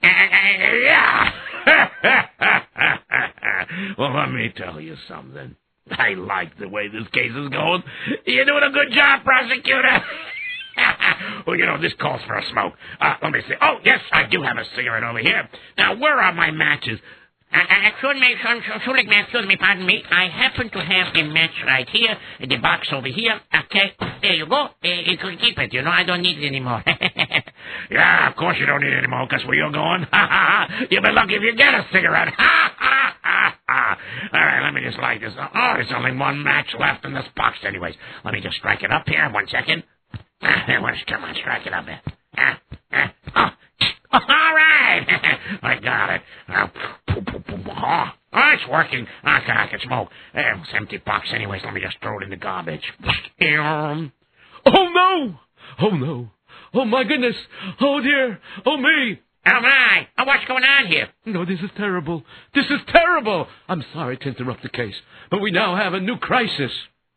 [3.98, 5.56] well, let me tell you something.
[5.92, 7.84] I like the way this case is going.
[8.26, 10.02] You're doing a good job, prosecutor.
[11.46, 12.74] well, you know, this calls for a smoke.
[13.02, 13.56] Uh, let me see.
[13.62, 15.50] Oh, yes, I do have a cigarette over here.
[15.78, 17.00] Now, where are my matches?
[17.54, 18.36] Excuse me,
[19.20, 20.04] excuse me, pardon me.
[20.10, 23.40] I happen to have a match right here, the box over here.
[23.54, 24.70] Okay, there you go.
[24.84, 26.84] Uh, you can keep it, you know, I don't need it anymore.
[27.90, 30.06] Yeah, of course you don't need it more, because where you're going,
[30.90, 32.34] you'll be lucky if you get a cigarette.
[33.70, 33.96] All
[34.34, 35.34] right, let me just light this.
[35.38, 37.96] Oh, there's only one match left in this box anyways.
[38.24, 39.30] Let me just strike it up here.
[39.32, 39.84] One second.
[40.42, 41.86] Come on, strike it up
[43.36, 43.50] oh,
[44.14, 45.40] all right.
[45.62, 46.22] I got it.
[47.14, 49.06] Oh, it's working.
[49.24, 50.10] I can, I can smoke.
[50.34, 51.62] Eh, It's empty box anyways.
[51.64, 52.84] Let me just throw it in the garbage.
[54.66, 55.40] Oh no!
[55.80, 56.30] Oh no!
[56.74, 57.36] Oh my goodness!
[57.80, 58.40] Oh dear!
[58.66, 59.20] Oh me!
[59.46, 61.10] oh my, oh, what's going on here?
[61.26, 62.24] No, this is terrible.
[62.54, 63.48] This is terrible.
[63.68, 64.94] I'm sorry to interrupt the case,
[65.32, 66.72] but we now have a new crisis.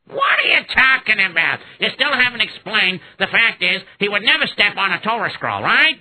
[0.06, 1.58] What are you talking about?
[1.80, 3.00] You still haven't explained.
[3.18, 5.96] The fact is, he would never step on a Torah scroll, right?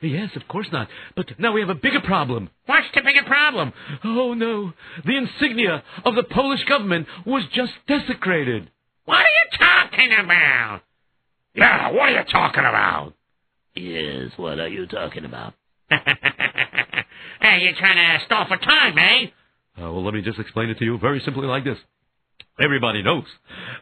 [0.00, 0.88] Yes, of course not.
[1.16, 2.50] But now we have a bigger problem.
[2.66, 3.72] What's the bigger problem?
[4.04, 4.72] Oh no!
[5.04, 8.70] The insignia of the Polish government was just desecrated.
[9.04, 10.82] What are you talking about?
[11.54, 13.14] yeah, what are you talking about?
[13.74, 15.54] Yes, what are you talking about?
[15.90, 19.26] hey, you're trying to stall for time, eh?
[19.78, 21.78] Uh, well, let me just explain it to you very simply like this.
[22.60, 23.24] Everybody knows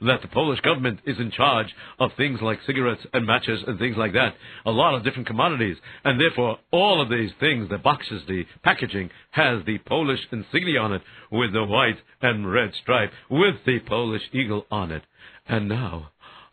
[0.01, 3.97] that the Polish government is in charge of things like cigarettes and matches and things
[3.97, 8.23] like that, a lot of different commodities, and therefore all of these things, the boxes,
[8.29, 11.03] the packaging, has the Polish insignia on it
[11.33, 15.03] with the white and red stripe with the Polish eagle on it.
[15.49, 16.11] And now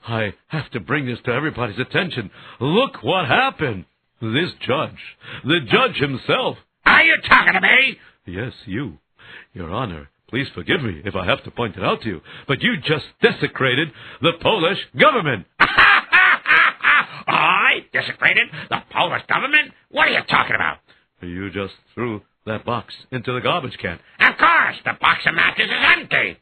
[0.07, 2.31] I have to bring this to everybody's attention.
[2.59, 3.85] Look what happened.
[4.19, 4.97] This judge,
[5.43, 7.99] the judge himself, Are you talking to me?
[8.25, 8.97] Yes, you.
[9.53, 12.61] Your Honor, please forgive me if I have to point it out to you, but
[12.61, 13.89] you just desecrated
[14.21, 15.45] the Polish government.
[17.27, 19.71] I desecrated the Polish government?
[19.89, 20.77] What are you talking about?
[21.21, 23.99] You just threw that box into the garbage can.
[24.19, 26.37] Of course, the box of matches is empty.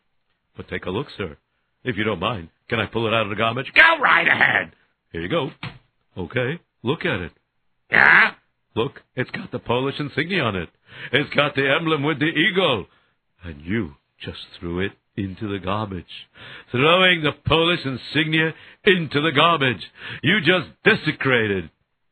[0.55, 1.37] But take a look, sir.
[1.83, 3.71] If you don't mind, can I pull it out of the garbage?
[3.75, 4.71] Go right ahead.
[5.11, 5.49] Here you go.
[6.17, 7.31] Okay, look at it.
[7.91, 8.31] Yeah?
[8.75, 10.69] Look, it's got the Polish insignia on it.
[11.11, 12.87] It's got the emblem with the eagle.
[13.43, 16.05] And you just threw it into the garbage.
[16.71, 18.53] Throwing the Polish insignia
[18.85, 19.83] into the garbage.
[20.23, 21.69] You just desecrated.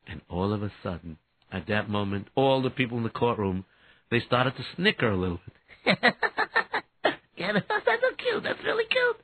[0.07, 1.17] And all of a sudden,
[1.51, 3.65] at that moment, all the people in the courtroom,
[4.11, 5.39] they started to snicker a little
[5.85, 5.97] bit.
[7.37, 8.43] yeah, that's so cute.
[8.43, 9.17] That's really cute.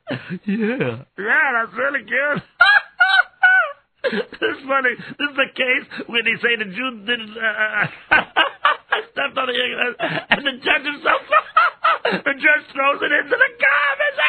[0.46, 1.04] yeah.
[1.18, 2.44] Yeah, that's really good.
[4.12, 4.96] it's funny.
[4.98, 7.88] This is the case when they say the Jew did uh,
[9.12, 9.72] stepped on the egg,
[10.30, 11.22] and the judge himself,
[12.04, 14.20] the judge throws it into the garbage.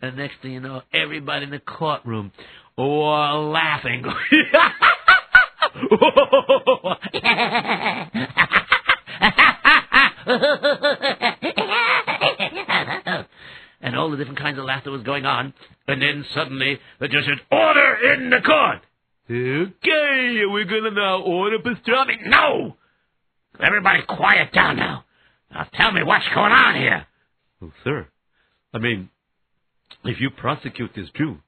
[0.00, 2.30] And next thing you know, everybody in the courtroom
[2.76, 4.04] were laughing.
[13.80, 15.52] and all the different kinds of laughter was going on.
[15.86, 18.82] And then suddenly the judge said, Order in the court!
[19.30, 22.26] Okay, we're gonna now order pastrami.
[22.26, 22.76] no!
[23.60, 25.04] Everybody quiet down now.
[25.50, 27.06] Now tell me what's going on here.
[27.60, 28.08] Well, sir,
[28.72, 29.10] I mean,
[30.04, 31.38] if you prosecute this Jew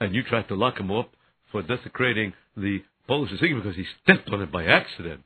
[0.00, 1.10] and you try to lock him up
[1.52, 5.22] for desecrating the Polish insignia because he stepped on it by accident,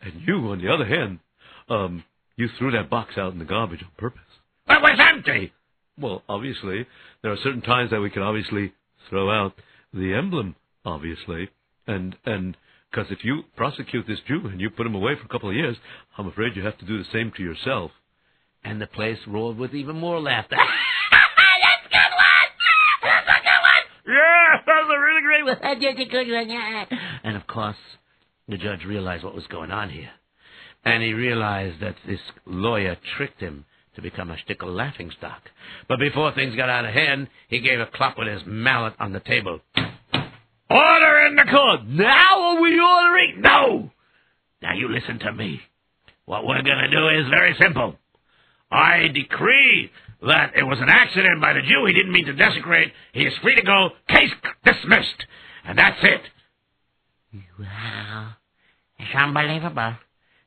[0.00, 1.20] and you, on the other hand,
[1.68, 2.04] um,
[2.36, 4.20] you threw that box out in the garbage on purpose.
[4.68, 5.52] It was empty.
[5.98, 6.86] Well, obviously,
[7.22, 8.74] there are certain times that we can obviously
[9.08, 9.54] throw out
[9.94, 10.56] the emblem,
[10.86, 11.50] obviously,
[11.86, 12.56] and and
[12.90, 15.56] because if you prosecute this Jew and you put him away for a couple of
[15.56, 15.76] years,
[16.16, 17.90] I'm afraid you have to do the same to yourself.
[18.64, 20.56] And the place roared with even more laughter.
[21.10, 22.50] That's a good one!
[23.02, 24.16] That's a good one!
[24.16, 25.58] Yeah, that was a really great one.
[25.62, 26.84] That's a good one, yeah.
[27.22, 27.76] And of course,
[28.48, 30.10] the judge realized what was going on here.
[30.84, 33.64] And he realized that this lawyer tricked him
[33.96, 35.42] to become a stickle laughing stock.
[35.88, 39.12] But before things got out of hand, he gave a clap with his mallet on
[39.12, 39.60] the table.
[40.68, 41.86] Order in the court.
[41.86, 43.40] Now are we ordering?
[43.40, 43.90] No.
[44.62, 45.60] Now you listen to me.
[46.24, 47.96] What we're going to do is very simple.
[48.70, 49.90] I decree
[50.22, 51.84] that it was an accident by the Jew.
[51.86, 52.92] He didn't mean to desecrate.
[53.12, 53.90] He is free to go.
[54.08, 54.32] Case
[54.64, 55.24] dismissed.
[55.64, 56.20] And that's it.
[57.58, 58.32] Wow.
[58.98, 59.94] It's unbelievable.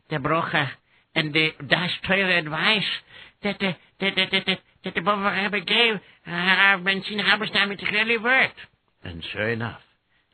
[0.09, 0.69] The brocha
[1.15, 2.83] and the das teure advice
[3.43, 5.95] that the, that the, that the, that the Bobov Rebbe gave
[6.27, 8.57] uh, Ben Tzion Halberstam, it really worked.
[9.03, 9.79] And sure enough,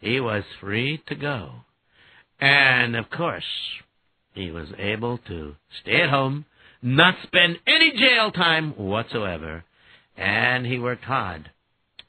[0.06, 1.52] he was free to go.
[2.40, 3.44] And of course,
[4.34, 6.46] he was able to stay at home,
[6.82, 9.64] not spend any jail time whatsoever,
[10.16, 11.50] and he worked hard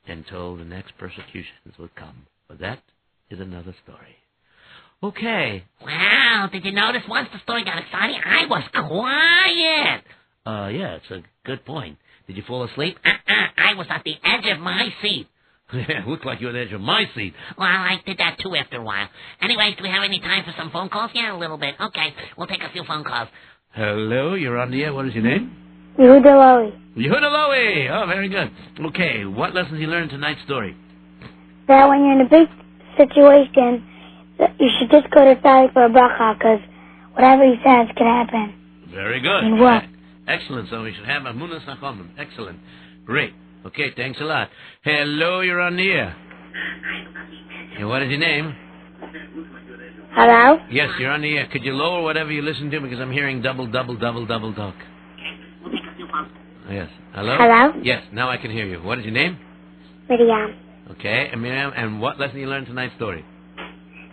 [0.06, 2.26] until the next persecutions would come.
[2.48, 2.80] But that
[3.30, 4.16] is another story.
[5.02, 5.64] Okay.
[5.82, 10.02] Wow, did you notice once the story got exciting, I was quiet.
[10.44, 11.98] Uh, yeah, it's a good point.
[12.26, 12.98] Did you fall asleep?
[13.04, 15.28] Uh-uh, I was at the edge of my seat.
[15.72, 17.34] Yeah, looked like you were on the edge of my seat.
[17.58, 19.08] Well, I did that too after a while.
[19.42, 21.10] Anyways, do we have any time for some phone calls?
[21.12, 21.74] Yeah, a little bit.
[21.80, 23.28] Okay, we'll take a few phone calls.
[23.72, 24.94] Hello, you're on the air.
[24.94, 25.50] What is your name?
[25.98, 26.96] Yehuda Lowy.
[26.96, 27.90] Yehuda Lowy.
[27.90, 28.50] Oh, very good.
[28.86, 30.76] Okay, what lessons you learned in tonight's story?
[31.66, 32.48] That when you're in a big
[32.96, 33.84] situation,
[34.60, 36.60] you should just go to Sally for a bracha, because
[37.14, 38.54] whatever he says can happen.
[38.94, 39.42] Very good.
[39.42, 39.82] And what?
[40.28, 40.70] Excellent.
[40.70, 42.10] So we should have Emunas Chachomim.
[42.18, 42.60] Excellent.
[43.04, 43.34] Great.
[43.66, 44.48] Okay, thanks a lot.
[44.84, 46.14] Hello, you're on the air.
[47.78, 48.54] And what is your name?
[50.12, 50.58] Hello?
[50.70, 51.48] Yes, you're on the air.
[51.52, 54.76] Could you lower whatever you listen to because I'm hearing double, double, double, double talk.
[56.70, 56.88] Yes.
[57.12, 57.36] Hello?
[57.38, 57.80] Hello?
[57.82, 58.78] Yes, now I can hear you.
[58.82, 59.36] What is your name?
[60.08, 60.54] Miriam.
[60.92, 63.24] Okay, and Miriam, and what lesson you learned tonight's story?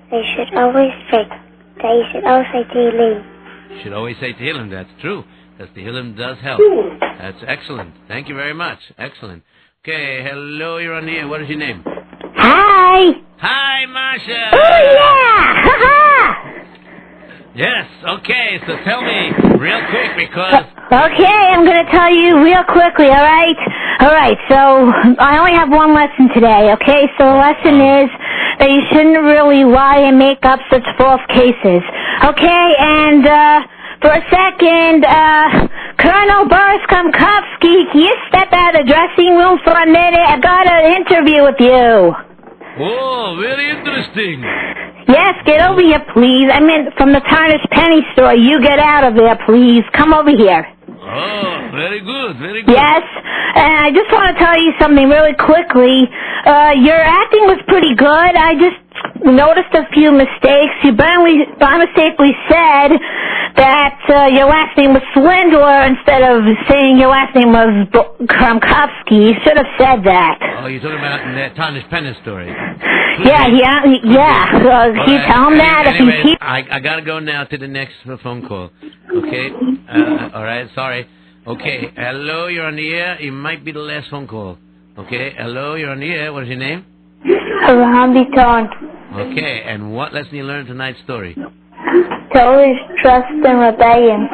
[0.10, 1.24] They should always say,
[1.78, 3.24] they should always say Tehillim.
[3.70, 4.72] You should always say Tehillim.
[4.72, 5.24] That's true.
[5.58, 6.60] Because the Tehillim does help.
[7.20, 7.94] That's excellent.
[8.08, 8.80] Thank you very much.
[8.98, 9.44] Excellent.
[9.84, 11.28] Okay, hello, you're on the air.
[11.28, 11.84] What is your name?
[11.86, 13.12] Hi!
[13.38, 14.50] Hi, Masha.
[14.54, 16.50] Oh, yeah!
[17.56, 19.30] Yes, okay, so tell me
[19.62, 23.56] real quick because Okay, I'm going to tell you real quickly, all right?
[24.02, 24.90] All right, so
[25.22, 27.06] I only have one lesson today, okay?
[27.18, 28.10] So the lesson is
[28.58, 31.86] that you shouldn't really lie and make up such false cases,
[32.26, 32.66] okay?
[32.80, 33.62] And, uh,
[34.04, 35.48] for a second, uh,
[35.96, 40.20] Colonel Boris Komkovsky, can you step out of the dressing room for a minute?
[40.20, 42.12] I got an interview with you.
[42.84, 44.44] Oh, very interesting.
[45.08, 46.52] Yes, get over here, please.
[46.52, 48.36] I mean, from the tarnished penny store.
[48.36, 49.84] You get out of there, please.
[49.96, 50.68] Come over here.
[50.90, 52.76] Oh, very good, very good.
[52.76, 53.04] Yes,
[53.56, 56.08] and I just want to tell you something really quickly.
[56.44, 58.34] Uh, your acting was pretty good.
[58.36, 58.80] I just
[59.26, 60.74] noticed a few mistakes.
[60.84, 62.92] You barely, by mistakenly said
[63.56, 69.16] that uh, your last name was Swindler instead of saying your last name was B-.
[69.16, 70.40] You should have said that.
[70.60, 72.48] oh, you're talking about that Tanish Pennis story.
[72.48, 74.52] Yeah, yeah, yeah.
[74.64, 75.28] So All you right.
[75.32, 76.38] tell him that if anyways, he.
[76.42, 77.94] I, I gotta go now to the next
[78.24, 78.72] phone call.
[79.16, 79.50] Okay?
[79.52, 81.08] Uh, all right, sorry.
[81.46, 83.18] Okay, hello, you're on the air.
[83.20, 84.58] It might be the last phone call.
[84.98, 86.34] Okay, hello, you're on the air.
[86.34, 86.86] What's your name?
[87.26, 88.68] Rambiton.
[89.14, 91.36] Okay, and what lesson you learned tonight's story?
[91.36, 94.28] To always trust and rebellion.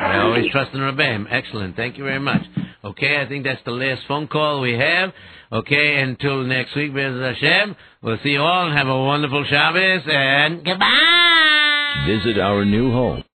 [0.00, 1.26] I always trust in Rebbeim.
[1.30, 1.76] Excellent.
[1.76, 2.42] Thank you very much.
[2.84, 5.12] Okay, I think that's the last phone call we have.
[5.52, 7.76] Okay, until next week, Bezrat Hashem.
[8.02, 12.06] We'll see you all and have a wonderful Shabbos and Goodbye.
[12.06, 13.24] Visit our new home